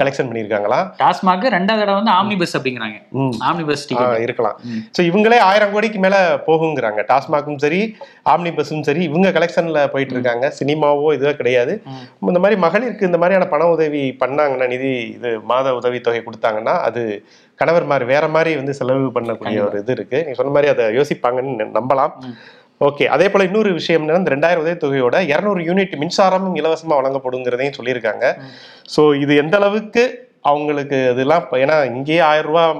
கலெக்ஷன் 0.00 0.28
பண்ணியிருக்காங்களா? 0.28 0.78
டாஸ்மாக் 1.02 1.46
ரெண்டாவது 1.56 1.84
இடம் 1.84 1.98
வந்து 1.98 2.12
ஆம்னி 2.16 2.36
பஸ் 2.40 2.56
அப்படிங்கிறாங்க. 2.58 2.98
ஆம்னி 3.48 3.64
பஸ் 3.70 3.84
இருக்கலாம். 4.26 4.56
சோ 4.96 5.00
இவங்களே 5.10 5.38
ஆயிரம் 5.48 5.72
கோடிக்கு 5.74 6.00
மேல 6.06 6.16
போகுங்கிறாங்க. 6.48 7.00
டாஸ்மாக்கும் 7.10 7.62
சரி 7.64 7.80
ஆம்னி 8.34 8.52
பஸ்ஸும் 8.58 8.86
சரி 8.90 9.02
இவங்க 9.10 9.32
கலெக்ஷன்ல 9.38 9.82
போயிட்டு 9.94 10.16
இருக்காங்க 10.18 10.52
சினிமாவோ 10.60 11.08
இதுவோ 11.18 11.34
கிடையாது. 11.42 11.74
இந்த 12.30 12.40
மாதிரி 12.44 12.58
மகளிருக்கு 12.66 13.10
இந்த 13.10 13.20
மாதிரியான 13.22 13.48
பண 13.54 13.70
உதவி 13.76 14.04
பண்ணாங்கன்னா 14.24 14.68
நிதி 14.74 14.92
இது 15.16 15.32
மாத 15.52 15.74
உதவி 15.80 16.00
தொகை 16.08 16.22
கொடுத்தாங்கன்னா 16.26 16.76
அது 16.88 17.02
கணவர் 17.60 17.90
மாதிரி 17.90 18.04
வேற 18.14 18.24
மாதிரி 18.34 18.50
வந்து 18.58 18.72
செலவு 18.78 19.06
பண்ணக்கூடிய 19.14 19.58
ஒரு 19.68 19.78
இது 19.82 19.92
இருக்கு. 19.96 20.18
நீ 20.26 20.32
சொன்ன 20.40 20.52
மாதிரி 20.56 20.68
அதை 20.74 20.84
யோசிப்பாங்கன்னு 20.98 21.64
நம்பலாம். 21.78 22.12
ஓகே. 22.80 23.04
அதே 23.14 23.26
போல 23.32 23.46
இன்னொரு 23.48 23.70
விஷயம் 23.78 24.02
என்னன்னா 24.02 24.22
இந்த 24.22 24.34
ரெண்டாயிரம் 24.34 24.64
உதவி 24.64 24.76
தொகையோட 24.84 25.16
இருநூறு 25.32 25.62
யூனிட் 25.68 25.94
மின்சாரமும் 26.02 26.58
இலவசமா 26.60 26.96
வழங்கப்படுங்கிறதையும் 27.00 27.76
சொல்லியிருக்காங்க. 27.78 28.24
ஸோ 28.94 29.02
இது 29.24 29.34
எந்த 29.42 29.56
அளவுக்கு 29.60 30.04
அவங்களுக்கு 30.50 30.98
இதெல்லாம் 31.14 31.44
ஏன்னா 31.64 31.76
இங்கேயே 31.96 32.22
ஆயிரம் 32.30 32.50
ரூபாய் 32.50 32.74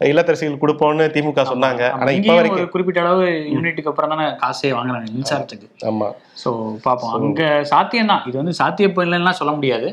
இல்லத்தரசிகள் 0.00 0.60
கொடுப்போம்னு 0.62 1.04
திமுக 1.14 1.44
சொன்னாங்க. 1.52 1.82
ஆனா 1.98 2.10
இப்ப 2.18 2.34
வரைக்கும் 2.38 2.68
குறிப்பிட்ட 2.74 3.00
அளவு 3.04 3.24
யூனிட்டுக்கு 3.54 3.90
அப்புறம் 3.92 4.12
தானே 4.12 4.26
காசே 4.42 4.70
வாங்குறாங்க 4.76 5.08
மின்சாரத்துக்கு. 5.14 5.66
ஆமா. 5.90 6.08
ஸோ 6.42 6.50
பார்ப்போம் 6.84 7.14
அங்க 7.18 7.42
சாத்தியம் 7.72 8.12
தான் 8.12 8.22
இது 8.30 8.36
வந்து 8.42 8.54
சாத்தியம் 8.60 9.00
இல்லைன்னா 9.06 9.34
சொல்ல 9.40 9.54
முடியாது. 9.56 9.88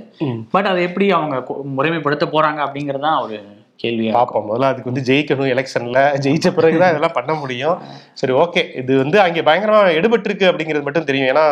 பட் 0.56 0.70
அதை 0.72 0.82
எப்படி 0.90 1.08
அவங்க 1.20 1.38
முறைமைப்படுத்த 1.78 2.28
போறாங்க 2.36 2.62
அப்படிங்கிறது 2.66 3.06
தான் 3.08 3.22
ஒரு 3.26 3.38
கேள்வியா 3.84 4.12
பார்ப்போம். 4.18 4.46
முதல்ல 4.50 4.70
அதுக்கு 4.72 4.92
வந்து 4.92 5.04
ஜெயிக்கணும் 5.10 5.52
எலெக்ஷன்ல 5.54 6.02
ஜெயிச்ச 6.26 6.50
பிறகுதான் 6.58 6.92
இதெல்லாம் 6.94 7.18
பண்ண 7.18 7.32
முடியும். 7.42 7.78
சரி 8.22 8.34
ஓகே 8.44 8.64
இது 8.82 8.94
வந்து 9.04 9.18
அங்கே 9.26 9.44
பயங்கரமா 9.50 9.82
எடுபட்டு 10.00 10.30
இருக்கு 10.30 10.50
அப்படிங்கிறது 10.52 10.88
மட்டும் 10.88 11.10
தெரியும். 11.10 11.30
ஏன்னா 11.34 11.46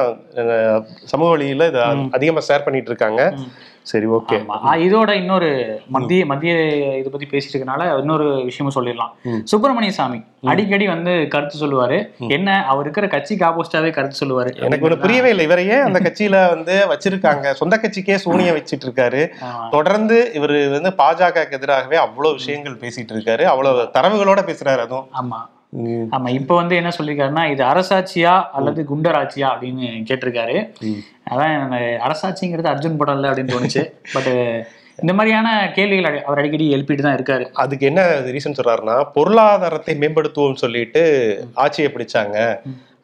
சமூக 1.11 1.29
வழியில 1.33 1.67
இதை 1.73 1.83
அதிகமா 2.17 2.43
ஷேர் 2.49 2.65
பண்ணிட்டு 2.67 2.91
இருக்காங்க. 2.93 3.21
சரி 3.83 4.05
ஓகே 4.05 4.35
இதோட 4.85 5.09
இன்னொரு 5.09 5.49
மத்திய 5.87 6.25
மத்திய 6.25 6.53
இதை 6.97 7.11
பத்தி 7.11 7.27
பேசிட்டு 7.31 7.55
இருக்கனால 7.55 7.99
இன்னொரு 7.99 8.43
விஷயமும் 8.43 8.77
சொல்லிடலாம். 8.77 9.43
சுப்பிரமணிய 9.43 9.91
சாமி 9.91 10.23
அடிக்கடி 10.43 10.87
வந்து 10.87 11.27
கருத்து 11.29 11.57
சொல்லுவாரு. 11.59 11.97
என்ன 12.29 12.65
அவர் 12.65 12.83
இருக்கிற 12.83 13.07
கட்சிக்கு 13.07 13.45
ஆப்போசிட்டாவே 13.45 13.91
கருத்து 13.91 14.17
சொல்லுவாரு. 14.19 14.55
எனக்கு 14.59 14.89
ஒண்ணு 14.89 14.99
புரியவே 14.99 15.29
இல்லை. 15.29 15.45
இவரையே 15.45 15.77
அந்த 15.79 15.99
கட்சியில 15.99 16.49
வந்து 16.49 16.75
வச்சிருக்காங்க. 16.93 17.51
சொந்த 17.51 17.79
கட்சிக்கே 17.81 18.15
சூனியம் 18.15 18.55
வச்சிட்டு 18.55 18.85
இருக்காரு. 18.85 19.21
தொடர்ந்து 19.71 20.17
இவர் 20.33 20.55
வந்து 20.69 20.93
பாஜகவுக்கு 20.97 21.51
எதிராகவே 21.51 21.95
அவ்வளவு 21.95 22.35
விஷயங்கள் 22.35 22.81
பேசிட்டு 22.85 23.13
இருக்காரு 23.13 23.43
அவ்வளவு 23.43 23.81
தரவுகளோட 23.93 24.41
பேசுறாரு 24.51 24.81
அதுவும். 24.87 25.09
ஆமா. 25.21 25.41
ஆமா 26.15 26.29
இப்போ 26.29 26.53
வந்து 26.55 26.75
என்ன 26.75 26.91
சொல்லியிருக்காருன்னா 26.97 27.43
இது 27.51 27.63
அரசாட்சியா 27.63 28.33
அல்லது 28.57 28.81
குண்டராட்சியா 28.91 29.47
அப்படின்னு 29.53 29.85
கேட்டிருக்காரு. 30.09 30.55
அதான் 31.31 31.75
அரசாட்சிங்கிறது 32.07 32.71
அர்ஜுன் 32.73 32.99
படம் 33.01 33.15
இல்லை 33.15 33.29
அப்படின்னு 33.29 33.53
தோணுச்சு. 33.55 33.83
பட் 34.13 34.31
இந்த 35.01 35.11
மாதிரியான 35.17 35.47
கேள்விகள் 35.75 36.23
அவர் 36.25 36.39
அடிக்கடி 36.41 36.65
எழுப்பிட்டு 36.75 37.05
தான் 37.05 37.17
இருக்காரு. 37.17 37.45
அதுக்கு 37.53 37.85
என்ன 37.85 38.01
ரீசன் 38.35 38.57
சொல்றாருன்னா 38.59 38.97
பொருளாதாரத்தை 39.17 39.95
மேம்படுத்துவோம் 40.01 40.61
சொல்லிட்டு 40.63 41.03
ஆட்சியை 41.63 41.89
பிடிச்சாங்க. 41.93 42.37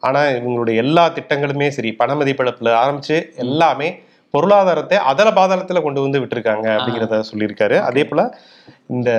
ஆனா 0.08 0.20
இவங்களுடைய 0.36 0.76
எல்லா 0.84 1.06
திட்டங்களுமே 1.16 1.68
சரி 1.78 1.92
பண 2.02 2.14
மதிப்பிழப்புல 2.14 2.70
ஆரம்பிச்சு 2.82 3.18
எல்லாமே 3.46 3.88
பொருளாதாரத்தை 4.34 4.96
அதல 5.10 5.28
பாதாளத்துல 5.38 5.82
கொண்டு 5.84 6.04
வந்து 6.04 6.20
விட்டுருக்காங்க 6.22 6.66
அப்படிங்கிறத 6.74 7.20
சொல்லியிருக்காரு. 7.30 7.76
அதே 7.88 8.02
போல 8.10 8.22
இந்த 8.96 9.10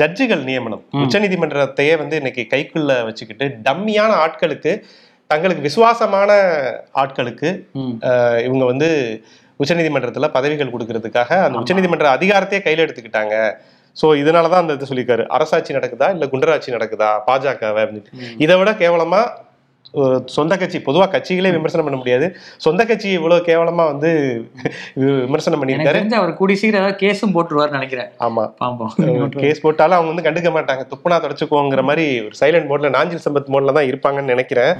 ஜட்ஜுகள் 0.00 0.42
நியமனம் 0.48 0.82
உச்சநீதிமன்றத்தையே 1.02 1.94
வந்து 2.02 2.16
இன்னைக்கு 2.20 2.44
கைக்குள்ள 2.54 2.92
வச்சுக்கிட்டு 3.08 3.46
டம்மியான 3.68 4.12
ஆட்களுக்கு 4.24 4.72
தங்களுக்கு 5.30 5.66
விசுவாசமான 5.68 6.30
ஆட்களுக்கு 7.02 7.50
இவங்க 8.46 8.64
வந்து 8.72 8.88
உச்சநீதிமன்றத்துல 9.62 10.28
பதவிகள் 10.36 10.72
கொடுக்கறதுக்காக 10.74 11.30
அந்த 11.44 11.58
உச்சநீதிமன்ற 11.62 12.08
அதிகாரத்தையே 12.16 12.60
கையில 12.64 12.84
எடுத்துக்கிட்டாங்க. 12.86 13.34
சோ 13.96 14.06
இதனாலதான் 14.20 14.62
அந்த 14.62 14.76
இது 14.76 14.88
சொல்லியிருக்காரு. 14.88 15.24
அரசாட்சி 15.36 15.72
நடக்குதா? 15.76 16.08
இல்ல 16.14 16.26
குண்டராட்சி 16.32 16.74
நடக்குதா? 16.76 17.08
பாஜகவை 17.28 17.80
அப்படின்ட்டு 17.84 18.28
இதை 18.44 18.56
விட 18.60 18.72
கேவலமா 18.82 19.20
ஒரு 19.24 19.49
சொந்த 20.26 20.56
கட்சி 20.56 20.78
பொதுவா 20.78 21.06
கட்சிகளே 21.12 21.50
விமர்சனம் 21.52 21.86
பண்ண 21.86 21.98
முடியாது. 21.98 22.26
சொந்த 22.56 22.84
கட்சி 22.84 23.08
இவ்வளவு 23.10 23.46
கேவலமா 23.48 23.84
வந்து 23.92 24.10
விமர்சனம் 25.22 25.60
பண்ணியிருக்காரு 25.62 26.00
அவர் 26.14 26.32
கூடி 26.34 26.54
சீக்கிரம் 26.54 26.82
ஏதாவது 26.82 27.00
கேஸும் 27.04 27.34
போட்டுருவாருன்னு 27.36 27.78
நினைக்கிறேன். 27.78 28.10
ஆமா. 28.20 28.44
பாப்போம். 28.60 28.92
கேஸ் 29.44 29.62
போட்டாலும் 29.62 29.96
அவங்க 29.96 30.12
வந்து 30.12 30.26
கண்டுக்க 30.28 30.50
மாட்டாங்க. 30.56 30.84
துப்புனா 30.92 31.18
தொடச்சுக்குவோங்கிற 31.24 31.82
மாதிரி 31.82 32.20
ஒரு 32.20 32.36
சைலண்ட் 32.40 32.68
மோட்ல 32.70 32.90
நாஞ்சில் 32.90 33.24
சம்பத் 33.26 33.52
மோட்ல 33.54 33.72
தான் 33.72 33.88
இருப்பாங்கன்னு 33.90 34.34
நினைக்கிறேன். 34.34 34.72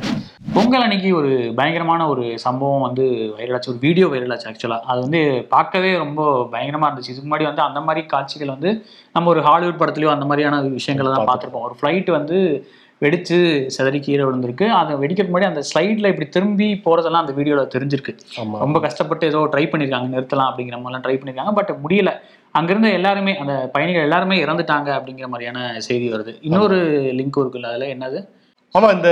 பொங்கல் 0.54 0.82
அன்னைக்கு 0.82 1.10
ஒரு 1.16 1.30
பயங்கரமான 1.54 2.08
ஒரு 2.08 2.38
சம்பவம் 2.38 2.86
வந்து 2.88 3.04
வைரலாச்சு 3.38 3.72
ஒரு 3.72 3.78
வீடியோ 3.78 4.06
வைரலாச்சு 4.06 4.48
ஆக்சுவலாக 4.52 4.86
அது 4.86 5.00
வந்து 5.00 5.20
பார்க்கவே 5.48 5.96
ரொம்ப 5.96 6.20
பயங்கரமா 6.52 6.88
இருந்துச்சு. 6.88 7.12
இதுக்கு 7.12 7.28
முன்னாடி 7.28 7.46
வந்து 7.50 7.62
அந்த 7.62 7.80
மாதிரி 7.80 8.06
காட்சிகள் 8.06 8.54
வந்து 8.56 8.72
நம்ம 9.12 9.28
ஒரு 9.28 9.40
ஹாலிவுட் 9.40 9.80
படத்துலயோ 9.82 10.12
அந்த 10.16 10.24
மாதிரியான 10.24 10.60
விஷயங்களை 10.78 11.10
தான் 11.12 11.28
பார்த்துருப்போம். 11.28 11.66
ஒரு 11.70 11.76
ஃப்ளைட் 11.80 12.10
வந்து 12.10 12.38
வெடிச்சு 13.02 13.36
சிதறி 13.74 14.00
கீழே 14.00 14.22
விழுந்திருக்கு. 14.22 14.66
அதை 14.80 14.94
வெடிக்கிறதுக்கு 15.02 15.34
முன்னாடி 15.36 15.50
அந்த 15.52 15.62
ஸ்லைட்ல 15.68 16.10
இப்படி 16.12 16.28
திரும்பி 16.28 16.68
போறதெல்லாம் 16.84 17.24
அந்த 17.24 17.34
வீடியோல 17.38 17.62
தெரிஞ்சிருக்கு. 17.74 18.14
ரொம்ப 18.64 18.80
கஷ்டப்பட்டு 18.80 19.26
ஏதோ 19.26 19.42
ட்ரை 19.52 19.64
பண்ணியிருக்காங்க 19.70 20.10
நிறுத்தலாம் 20.16 20.50
அப்படிங்கிற 20.50 20.78
மாதிரிலாம் 20.82 21.06
ட்ரை 21.06 21.16
பண்ணியிருக்காங்க 21.20 21.54
பட் 21.60 21.72
முடியல. 21.84 22.12
அங்கிருந்த 22.58 22.88
எல்லாருமே 22.98 23.32
அந்த 23.36 23.54
பயணிகள் 23.72 24.06
எல்லாருமே 24.06 24.36
இறந்துட்டாங்க 24.44 24.88
அப்படிங்கிற 24.98 25.26
மாதிரியான 25.28 25.80
செய்தி 25.88 26.06
வருது. 26.12 26.32
இன்னொரு 26.40 26.78
லிங்க் 27.18 27.40
இருக்குல்ல 27.42 27.72
அதுல 27.72 27.88
என்னது? 27.94 28.20
ஆமா 28.74 28.92
இந்த 28.92 29.11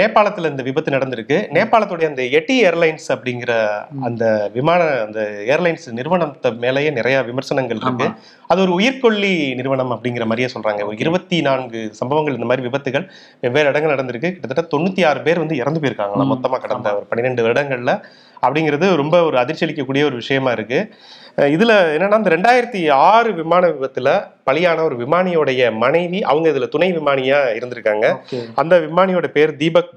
நேபாளத்துல 0.00 0.50
இந்த 0.50 0.62
விபத்து 0.62 0.92
நடந்திருக்கு. 0.92 1.48
நேபாளத்துடைய 1.52 2.06
அந்த 2.06 2.24
எட்டி 2.26 2.64
ஏர்லைன்ஸ் 2.64 3.06
அப்படிங்கிற 3.08 3.52
அந்த 4.00 4.50
விமான 4.54 4.82
அந்த 4.84 5.20
ஏர்லைன்ஸ் 5.46 5.92
நிறுவனத்தை 5.92 6.52
மேலேயே 6.52 6.90
நிறைய 6.90 7.22
விமர்சனங்கள் 7.22 7.76
இருக்கு. 7.76 8.08
அது 8.46 8.60
ஒரு 8.60 8.72
உயிர்கொல்லி 8.72 9.54
நிறுவனம் 9.54 9.90
அப்படிங்கிற 9.90 10.24
மாதிரியே 10.24 10.48
சொல்றாங்க. 10.54 10.84
ஒரு 10.86 10.96
இருபத்தி 10.98 11.40
நான்கு 11.40 11.88
சம்பவங்கள் 11.92 12.34
இந்த 12.34 12.46
மாதிரி 12.46 12.66
விபத்துகள் 12.66 13.10
வெவ்வேறு 13.40 13.68
இடங்கள் 13.68 13.94
நடந்திருக்கு. 13.94 14.32
கிட்டத்தட்ட 14.32 14.76
தொண்ணூத்தி 14.76 15.06
ஆறு 15.06 15.20
பேர் 15.20 15.38
வந்து 15.38 15.56
இறந்து 15.56 15.80
போயிருக்காங்களா 15.80 16.24
ம். 16.24 16.32
மொத்தமா 16.32 16.60
கடந்த 16.60 16.96
ஒரு 16.96 17.04
பன்னிரெண்டு 17.04 17.46
வருடங்கள்ல. 17.48 18.00
அப்படிங்கிறது 18.48 18.96
ரொம்ப 18.96 19.22
ஒரு 19.22 19.38
அதிர்ச்சி 19.38 19.66
அளிக்கக்கூடிய 19.66 20.04
ஒரு 20.04 20.14
விஷயமா 20.14 20.50
இருக்கு. 20.50 20.94
இதுல 21.36 21.72
என்னன்னா 21.94 22.16
இந்த 22.16 22.30
ரெண்டாயிரத்தி 22.36 22.90
ஆறு 22.90 23.32
விமான 23.34 23.66
விபத்துல 23.68 24.24
பலியான 24.50 24.82
ஒரு 24.82 24.96
விமானியோடைய 24.96 25.76
மனைவி 25.76 26.22
அவங்க 26.22 26.48
இதுல 26.48 26.68
துணை 26.68 26.92
விமானியா 26.92 27.38
இருந்திருக்காங்க. 27.58 28.16
அந்த 28.54 28.78
விமானியோட 28.78 29.26
பேர் 29.26 29.56
தீபக். 29.56 29.90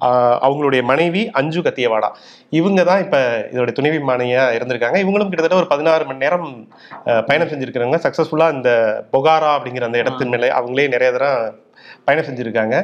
ஆஹ் 0.00 0.36
அவங்களுடைய 0.46 0.82
மனைவி 0.82 1.30
அஞ்சு 1.30 1.60
கத்தியவாடா. 1.60 2.08
இவங்க 2.50 2.84
தான் 2.84 3.00
இப்ப 3.00 3.48
இதோட 3.52 3.72
துணை 3.72 3.90
விமானியா 3.90 4.44
இருந்திருக்காங்க. 4.58 4.96
இவங்களும் 5.04 5.28
கிட்டத்தட்ட 5.28 5.56
ஒரு 5.56 5.66
பதினாறு 5.66 6.04
மணி 6.04 6.18
நேரம் 6.18 6.68
பயணம் 7.26 7.48
செஞ்சிருக்காங்க 7.48 7.98
சக்சஸ்ஃபுல்லா 8.06 8.52
இந்த 8.52 8.70
பொகாரா 9.12 9.50
அப்படிங்கிற 9.56 9.82
அந்த 9.82 9.98
இடத்தின் 9.98 10.28
மேலே 10.28 10.48
அவங்களே 10.48 10.88
நிறைய 10.88 11.12
தரம் 11.12 11.64
பயணம் 12.06 12.28
செஞ்சிருக்காங்க. 12.28 12.76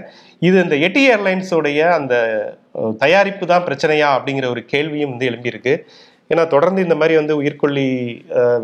இது 0.47 0.57
இந்த 0.65 0.77
எட்டி 0.87 1.03
ஏர்லைன்ஸோடைய 1.15 1.81
அந்த 1.99 2.15
தயாரிப்பு 3.05 3.47
தான் 3.53 3.67
பிரச்சனையா 3.69 4.09
அப்படிங்கிற 4.17 4.49
ஒரு 4.55 4.63
கேள்வியும் 4.75 5.13
வந்து 5.15 5.29
எழும்பியிருக்கு. 5.31 5.75
ஏன்னா 6.31 6.45
தொடர்ந்து 6.49 6.81
இந்த 6.83 6.95
மாதிரி 6.95 7.15
வந்து 7.19 7.35
உயிர்கொல்லி 7.41 7.89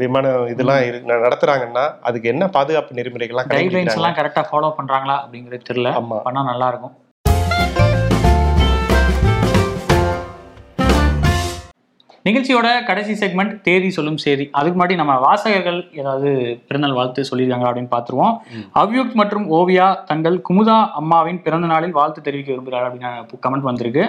விமானம் 0.03 0.47
இதெல்லாம் 0.53 0.83
நடத்துறாங்கன்னா 1.27 1.85
அதுக்கு 2.09 2.33
என்ன 2.33 2.45
பாதுகாப்பு 2.57 2.99
நெறிமுறைகள்லாம் 2.99 3.51
கைட்லைன்ஸ் 3.51 3.99
எல்லாம் 3.99 4.17
கரெக்டா 4.21 4.45
ஃபாலோ 4.51 4.71
பண்றாங்களா 4.79 5.17
அப்படிங்கிறது 5.23 5.69
தெரியல. 5.71 5.93
ஆமா. 6.01 6.19
பண்ணா 6.29 6.43
நல்லா 6.53 6.69
இருக்கும். 6.73 6.95
நிகழ்ச்சியோட 12.29 12.69
கடைசி 12.89 13.13
செக்மெண்ட் 13.21 13.55
தேதி 13.67 13.89
சொல்லும் 13.97 14.19
செய்தி 14.25 14.45
அதுக்கு 14.59 14.77
முன்னாடி 14.79 14.95
நம்ம 15.01 15.13
வாசகர்கள் 15.27 15.79
ஏதாவது 16.01 16.31
பிறந்தநாள் 16.69 16.97
வாழ்த்து 16.99 17.27
சொல்லியிருக்காங்க 17.31 17.67
அப்படின்னு 17.69 17.93
பார்த்துருவோம். 17.95 18.35
அவ்யுக் 18.83 19.15
மற்றும் 19.21 19.47
ஓவியா 19.59 19.87
தங்கள் 20.11 20.37
குமுதா 20.49 20.79
அம்மாவின் 21.01 21.41
பிறந்த 21.47 21.67
நாளில் 21.73 21.95
வாழ்த்து 21.99 22.27
தெரிவிக்க 22.29 22.51
விரும்புகிறார் 22.53 22.87
அப்படின்னு 22.89 23.41
கமெண்ட் 23.47 23.69
வந்திருக்கு. 23.71 24.05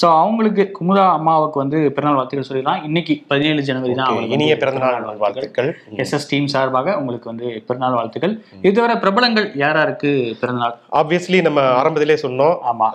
ஸோ 0.00 0.06
அவங்களுக்கு 0.22 0.64
குமுதா 0.78 1.06
அம்மாவுக்கு 1.18 1.58
வந்து 1.64 1.78
பிறந்தநாள் 1.96 2.18
வாழ்த்துக்கள் 2.20 2.48
சொல்லிடலாம். 2.50 2.82
இன்னைக்கு 2.88 3.16
பதினேழு 3.32 3.62
ஜனவரி 3.68 3.94
தான் 4.00 4.32
இனிய 4.36 4.56
பிறந்தநாள் 4.64 5.22
வாழ்த்துக்கள். 5.24 5.70
எஸ்எஸ் 6.04 6.28
டீம் 6.32 6.50
சார்பாக 6.54 6.96
உங்களுக்கு 7.00 7.32
வந்து 7.32 7.48
பிறந்தநாள் 7.68 7.98
வாழ்த்துக்கள். 8.00 8.36
இதுவரை 8.70 8.96
பிரபலங்கள் 9.04 9.48
யார் 9.64 9.80
யாருக்கு 9.82 10.10
பிறந்தநாள்? 10.42 10.76
ஆப்வியஸ்லி 11.00 11.40
நம்ம 11.48 11.60
ஆரம்பத்திலே 11.80 12.18
சொன்னோம். 12.26 12.56
ஆமா. 12.72 12.88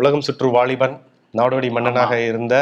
உலகம் 0.00 0.26
சுற்று 0.28 0.50
வாலிபன் 0.56 0.96
நாடோடி 1.34 1.68
மன்னனாக 1.76 2.14
இருந்த 2.30 2.56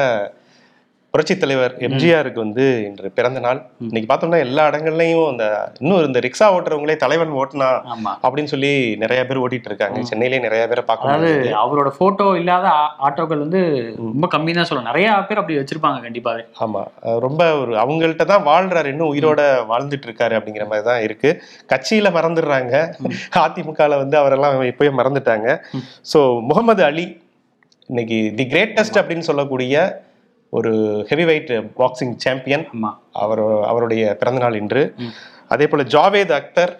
புரட்சித் 1.14 1.40
தலைவர் 1.42 1.72
எம்ஜிஆருக்கு 1.86 2.40
வந்து 2.42 2.64
இன்று 2.88 3.08
பிறந்த 3.16 3.38
நாள். 3.44 3.60
இன்னைக்கு 3.86 4.08
பார்த்தோம்னா 4.10 4.38
எல்லா 4.44 4.64
இடங்கள்லயும் 4.70 5.24
அந்த 5.30 5.44
இன்னும் 5.82 6.02
இந்த 6.08 6.18
ரிக்ஷா 6.26 6.46
ஓட்டுறவங்களே 6.56 6.94
தலைவன் 7.04 7.32
ஓட்டுனா 7.40 7.68
அப்படின்னு 8.24 8.50
சொல்லி 8.52 8.70
நிறைய 9.02 9.20
பேர் 9.28 9.40
ஓட்டிட்டு 9.44 9.68
இருக்காங்க. 9.70 9.98
சென்னையிலே 10.10 10.38
நிறைய 10.44 10.62
பேரை 10.70 10.82
பார்க்க 10.90 11.08
அதாவது 11.08 11.30
முடியுது. 11.30 11.48
அவரோட 11.62 11.90
போட்டோ 11.98 12.26
இல்லாத 12.40 12.66
ஆட்டோக்கள் 13.06 13.42
வந்து 13.44 13.60
ரொம்ப 14.02 14.28
கம்மி 14.34 14.52
தான் 14.58 14.68
சொல்லலாம் 14.68 14.90
நிறைய 14.90 15.08
பேர் 15.30 15.40
அப்படி 15.42 15.56
வச்சிருப்பாங்க 15.60 16.00
கண்டிப்பாவே. 16.04 16.44
ஆமா. 16.66 16.82
ரொம்ப 17.26 17.40
ஒரு 17.62 17.74
அவங்கள்ட்ட 17.84 18.26
தான் 18.32 18.46
வாழ்றாரு. 18.50 18.92
இன்னும் 18.94 19.10
உயிரோட 19.14 19.40
வாழ்ந்துட்டு 19.72 20.08
இருக்காரு 20.10 20.36
அப்படிங்கிற 20.38 20.66
மாதிரி 20.72 20.86
தான் 20.90 21.02
இருக்கு. 21.06 21.32
கட்சியில 21.72 22.12
மறந்துடுறாங்க. 22.18 22.74
அதிமுகல 23.44 23.98
வந்து 24.02 24.18
அவரெல்லாம் 24.20 24.70
எப்பயும் 24.72 25.00
மறந்துட்டாங்க. 25.00 25.48
ஸோ 26.12 26.20
முகமது 26.50 26.84
அலி 26.90 27.06
இன்னைக்கு 27.90 28.20
தி 28.38 28.46
கிரேட்டஸ்ட் 28.54 29.00
அப்படின்னு 29.02 29.28
சொல்லக்கூடிய 29.30 29.74
ஒரு 30.50 30.70
ஹெவி 31.08 31.24
வெயிட் 31.24 31.50
பாக்ஸிங் 31.78 32.14
சாம்பியன் 32.16 32.66
அவர் 33.24 33.42
அவருடைய 33.72 34.04
பிறந்தநாள் 34.20 34.58
இன்று. 34.60 34.84
அதே 35.48 35.66
போல 35.68 35.82
ஜாவேத் 35.94 36.32
அக்தர் 36.36 36.72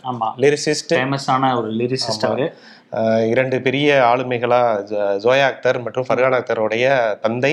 லிரிசிஸ்ட் 0.43 0.93
ஃபேமஸான 0.95 1.53
ஒரு 1.59 1.71
லிரிசிஸ்ட் 1.81 2.27
அவரு. 2.29 2.47
இரண்டு 3.33 3.57
பெரிய 3.67 3.89
ஆளுமைகளா 4.11 4.61
ஜோயா 5.25 5.45
அக்தர் 5.51 5.79
மற்றும் 5.85 6.07
ஃபர்கான் 6.09 6.37
அக்தருடைய 6.39 6.85
தந்தை. 7.25 7.53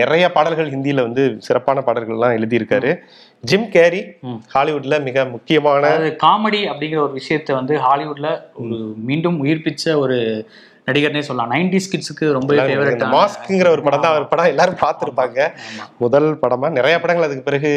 நிறைய 0.00 0.24
பாடல்கள் 0.32 0.70
ஹிந்தியில 0.70 1.04
வந்து 1.08 1.24
சிறப்பான 1.38 1.82
பாடல்கள்லாம் 1.86 2.36
எழுதியிருக்காரு. 2.38 2.92
Jim 3.42 3.68
Carrey. 3.68 4.02
ஹாலிவுட்ல 4.54 5.02
மிக 5.02 5.24
முக்கியமான 5.34 5.88
காமெடி 6.24 6.62
அப்படிங்கிற 6.72 7.00
ஒரு 7.06 7.20
விஷயத்த 7.20 7.58
வந்து 7.60 7.76
ஹாலிவுட்ல 7.86 8.30
ஒரு 8.54 8.78
மீண்டும் 9.10 9.38
உயிர்ப்பிச்ச 9.44 9.96
ஒரு 10.04 10.18
நடிகர்னே 10.88 11.22
சொல்லலாம். 11.28 11.50
நைன்டி 11.54 11.78
கிட்ஸுக்கு 11.92 12.26
ரொம்ப 12.36 12.50
ஃபேவரட் 12.68 13.04
மாஸ்க்ங்கிற 13.14 13.68
ஒரு 13.74 13.82
படம் 13.86 14.02
தான். 14.04 14.12
அவர் 14.14 14.28
படம் 14.32 14.50
எல்லாரும் 14.52 14.78
பார்த்திருப்பாங்க. 14.82 15.38
முதல் 16.04 16.28
படமா 16.42 16.68
நிறைய 16.78 16.96
படங்கள் 17.02 17.26
அதுக்கு 17.28 17.46
பிறகு 17.48 17.70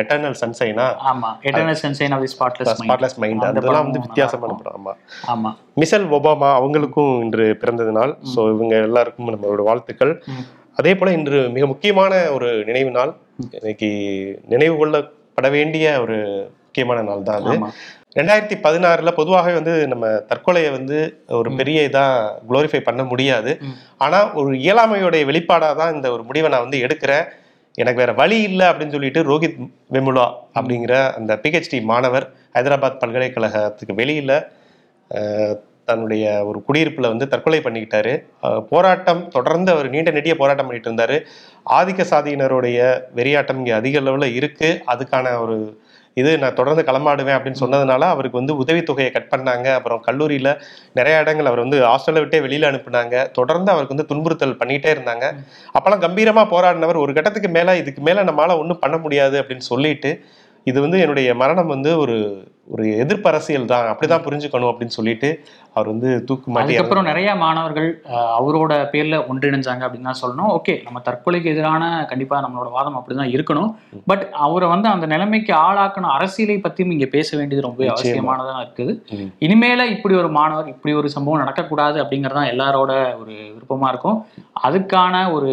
எட்டர்னல் 0.00 0.36
சன்சைனா 0.42 0.86
ஆமா. 1.12 1.30
Eternal 1.48 1.80
sunshine 1.84 2.14
of 2.16 2.26
spotless 2.34 2.72
spotless 2.82 3.16
mind 3.24 3.46
அதெல்லாம் 3.50 3.86
வந்து 3.88 4.02
வித்தியாசமான 4.06 4.56
படம். 4.60 4.76
ஆமா. 4.80 4.94
ஆமா. 5.34 5.52
மிசல் 5.82 6.08
ஒபாமா 6.18 6.50
அவங்களுக்கும் 6.60 7.14
இன்று 7.24 7.46
பிறந்தது 7.62 7.94
நாள் 7.98 8.14
ஸோ 8.34 8.42
இவங்க 8.54 8.74
எல்லாருக்கும் 8.88 9.32
நம்மளோட 9.34 9.64
வாழ்த்துக்கள். 9.70 10.14
அதே 10.80 10.92
போல 11.00 11.12
இன்று 11.18 11.38
மிக 11.56 11.66
முக்கியமான 11.72 12.12
ஒரு 12.36 12.48
நினைவு 12.70 12.90
நாள். 12.98 13.12
இன்னைக்கு 13.58 13.88
நினைவு 14.52 14.74
கொள்ளப்பட 14.80 15.48
வேண்டிய 15.56 15.86
ஒரு 16.04 16.16
முக்கியமான 16.64 17.02
நாள் 17.08 17.26
தான் 17.28 17.38
அது. 17.40 17.54
ரெண்டாயிரத்தி 18.16 18.56
பதினாறுல 18.66 19.10
பொதுவாகவே 19.12 19.54
வந்து 19.54 19.86
நம்ம 19.86 20.06
தற்கொலையை 20.06 20.70
வந்து 20.70 20.98
ஒரு 21.28 21.56
பெரிய 21.56 21.88
இதா 21.88 22.04
குளோரிஃபை 22.50 22.80
பண்ண 22.80 23.02
முடியாது. 23.04 23.58
ம். 23.60 23.74
ஆனா 23.96 24.34
ஒரு 24.34 24.52
இயலாமையோடைய 24.56 25.24
வெளிப்பாடா 25.32 25.74
தான் 25.74 25.94
இந்த 25.94 26.10
ஒரு 26.10 26.22
முடிவை 26.22 26.50
நான் 26.50 26.60
வந்து 26.60 26.78
எடுக்கிறேன். 26.78 27.26
எனக்கு 27.74 28.00
வேற 28.00 28.12
வழி 28.12 28.42
இல்லை 28.42 28.66
அப்படின்னு 28.66 28.90
சொல்லிட்டு 28.90 29.22
ரோஹித் 29.22 29.58
வெமுலா 29.92 30.26
அப்படிங்கிற 30.54 31.12
அந்த 31.12 31.40
பிஹெச்டி 31.42 31.82
மாணவர் 31.82 32.26
ஹைதராபாத் 32.54 33.00
பல்கலைக்கழகத்துக்கு 33.02 33.94
வெளியில 33.96 34.32
தன்னுடைய 35.84 36.44
ஒரு 36.44 36.62
குடியிருப்புல 36.68 37.00
வந்து 37.00 37.28
தற்கொலை 37.28 37.58
பண்ணிக்கிட்டாரு. 37.58 38.12
போராட்டம் 38.68 39.28
தொடர்ந்து 39.28 39.72
அவர் 39.72 39.88
நீண்ட 39.88 40.10
நெடிய 40.10 40.34
போராட்டம் 40.36 40.66
பண்ணிட்டு 40.66 40.90
இருந்தாரு. 40.90 41.18
ஆதிக்க 41.70 42.04
சாதியினருடைய 42.12 42.78
வெறியாட்டம் 43.16 43.56
இங்கே 43.56 43.70
அதிக 43.70 44.00
அளவில் 44.00 44.34
இருக்கு. 44.34 44.82
அதுக்கான 44.86 45.40
ஒரு 45.40 45.58
இது 46.20 46.30
நான் 46.42 46.56
தொடர்ந்து 46.58 46.82
களமாடுவேன் 46.88 47.36
அப்படின்னு 47.36 47.62
சொன்னதுனால 47.62 48.04
அவருக்கு 48.14 48.38
வந்து 48.40 48.54
உதவித்தொகையை 48.62 49.10
கட் 49.16 49.32
பண்ணாங்க. 49.32 49.66
அப்புறம் 49.78 50.00
கல்லூரியில் 50.06 50.50
நிறைய 50.98 51.22
இடங்கள் 51.22 51.48
அவர் 51.50 51.62
வந்து 51.64 51.78
ஹாஸ்டலை 51.88 52.20
விட்டே 52.22 52.38
வெளியில் 52.44 52.68
அனுப்புனாங்க. 52.70 53.16
தொடர்ந்து 53.38 53.70
அவருக்கு 53.74 53.94
வந்து 53.96 54.08
துன்புறுத்தல் 54.12 54.58
பண்ணிட்டே 54.62 54.90
இருந்தாங்க. 54.96 55.26
அப்போல்லாம் 55.76 56.04
கம்பீரமாக 56.06 56.46
போராடினவர் 56.54 57.02
ஒரு 57.04 57.14
கட்டத்துக்கு 57.18 57.50
மேலே 57.58 57.74
இதுக்கு 57.82 58.02
மேலே 58.08 58.22
நம்மளால் 58.30 58.60
ஒன்றும் 58.62 58.82
பண்ண 58.84 58.98
முடியாது 59.06 59.38
அப்படின்னு 59.42 59.66
சொல்லிட்டு 59.72 60.12
இது 60.70 60.78
வந்து 60.84 61.00
என்னுடைய 61.04 61.30
மரணம் 61.42 61.72
வந்து 61.74 61.90
ஒரு 62.04 62.16
ஒரு 62.68 62.84
எதிர்ப்பு 62.96 63.28
அரசியல் 63.30 63.70
தான். 63.72 63.86
அப்படிதான் 63.90 64.24
புரிஞ்சுக்கணும் 64.24 64.70
அப்படின்னு 64.70 64.96
சொல்லிட்டு 64.96 65.28
அவர் 65.72 65.88
வந்து 65.92 66.24
தூக்கு 66.24 66.48
மாட்டி 66.50 66.72
அதுக்கப்புறம் 66.72 67.04
நிறைய 67.04 67.34
மாணவர்கள் 67.34 67.88
அவரோட 68.38 68.72
பேர்ல 68.92 69.16
ஒன்றிணைஞ்சாங்க 69.30 69.82
அப்படின்னு 69.86 70.08
தான் 70.10 70.20
சொல்லணும். 70.22 70.50
ஓகே 70.56 70.74
நம்ம 70.84 71.00
தற்கொலைக்கு 71.08 71.44
எதிரான 71.44 71.82
கண்டிப்பா 72.10 72.36
நம்மளோட 72.44 72.70
வாதம் 72.70 72.96
அப்படிதான் 72.98 73.32
இருக்கணும். 73.34 73.70
பட் 74.06 74.24
அவரை 74.46 74.68
வந்து 74.68 74.88
அந்த 74.88 75.06
நிலைமைக்கு 75.06 75.52
ஆளாக்கணும் 75.52 76.14
அரசியலை 76.16 76.56
பத்தியும் 76.56 76.94
இங்க 76.96 77.06
பேச 77.06 77.36
வேண்டியது 77.36 77.66
ரொம்ப 77.68 77.82
நிச்சயமா. 77.82 77.96
அவசியமானதா 77.96 78.56
இருக்குது. 78.64 78.94
இனிமேல 79.40 79.86
இப்படி 79.86 80.14
ஒரு 80.14 80.28
மாணவர் 80.28 80.66
இப்படி 80.66 80.94
ஒரு 80.94 81.08
சம்பவம் 81.08 81.42
நடக்கக்கூடாது 81.44 81.98
அப்படிங்கறது 82.04 82.40
தான் 82.40 82.52
எல்லாரோட 82.54 82.92
ஒரு 83.20 83.34
விருப்பமா 83.54 83.88
இருக்கும். 83.88 84.18
அதுக்கான 84.64 85.32
ஒரு 85.32 85.52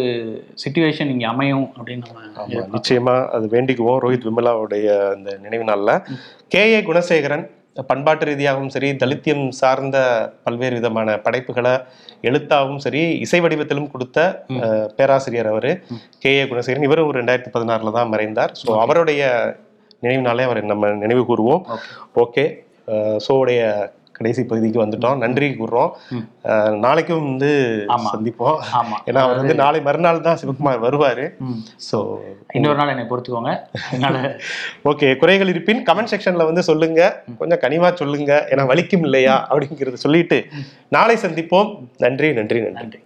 சுச்சுவேஷன் 0.64 1.12
இங்க 1.14 1.28
அமையும் 1.28 1.66
அப்படின்னு 1.76 2.06
நம்ம. 2.10 2.66
நிச்சயமா. 2.76 3.16
அது 3.28 3.46
வேண்டிக்குவோம். 3.46 4.00
ரோஹித் 4.06 4.28
விமலாவுடைய 4.30 4.88
அந்த 5.14 5.38
நினைவு 5.42 5.64
நாள்ல. 5.64 5.92
கே. 6.54 6.62
ஏ. 6.74 6.80
குணசேகரன் 6.82 7.44
பண்பாட்டு 7.88 8.24
ரீதியாகவும் 8.24 8.68
சரி 8.68 8.88
தலித்தியம் 8.92 9.48
சார்ந்த 9.50 9.96
பல்வேறு 10.42 10.74
விதமான 10.74 11.16
படைப்புகளை 11.18 11.72
எழுத்தாகவும் 12.22 12.76
சரி 12.76 13.18
இசை 13.18 13.40
வடிவத்திலும் 13.40 13.90
கொடுத்த 13.90 14.18
பேராசிரியர் 14.96 15.46
அவரு. 15.46 15.72
கே. 16.18 16.32
ஏ. 16.40 16.44
குணசேகரன் 16.44 16.82
இவரும் 16.82 17.08
ஒரு 17.08 17.20
ரெண்டாயிரத்தி 17.20 17.52
பதினாறுல 17.56 17.92
தான் 17.92 18.08
மறைந்தார். 18.08 18.52
ஸோ 18.62 18.70
அவருடைய 18.80 19.22
நினைவு 20.00 20.22
நாளே 20.22 20.42
அவரை 20.42 20.62
நம்ம 20.64 20.92
நினைவு 20.94 21.22
கூறுவோம். 21.22 21.62
ஓகே. 22.16 22.44
ஷோவுடைய 23.26 23.60
கடைசி 24.14 24.42
பகுதிக்கு 24.44 24.82
வந்துட்டோம். 24.82 25.16
நன்றி 25.16 25.46
கூறுறோம். 25.50 25.90
நாளைக்கும் 26.84 27.24
வந்து. 27.24 27.50
சந்திப்போம். 28.06 28.58
ஏன்னா 29.08 29.22
அவர் 29.26 29.40
வந்து 29.40 29.54
நாளை 29.54 29.80
மறுநாள் 29.80 30.26
தான் 30.28 30.40
சிவகுமார் 30.42 30.84
வருவாரு. 30.86 31.24
ஸோ 31.88 31.98
இன்னொரு 32.52 32.78
நாள் 32.80 32.92
என்னை 32.94 33.06
பொறுத்துக்கோங்க. 33.10 33.52
ஓகே 34.84 35.08
குறைகள் 35.22 35.48
இருப்பின் 35.48 35.82
கமெண்ட் 35.86 36.12
செக்ஷன்ல 36.14 36.44
வந்து 36.44 36.62
சொல்லுங்க. 36.62 37.00
கொஞ்சம் 37.38 37.62
கனிவா 37.64 37.90
சொல்லுங்க. 37.94 38.32
ஏன்னா 38.50 38.66
வலிக்கும் 38.72 39.06
இல்லையா? 39.08 39.36
அப்படிங்கறத 39.50 40.04
சொல்லிட்டு 40.06 40.38
நாளை 40.88 41.16
சந்திப்போம். 41.16 41.70
நன்றி 41.98 42.30
நன்றி. 42.32 42.60
நன்றி. 42.78 43.00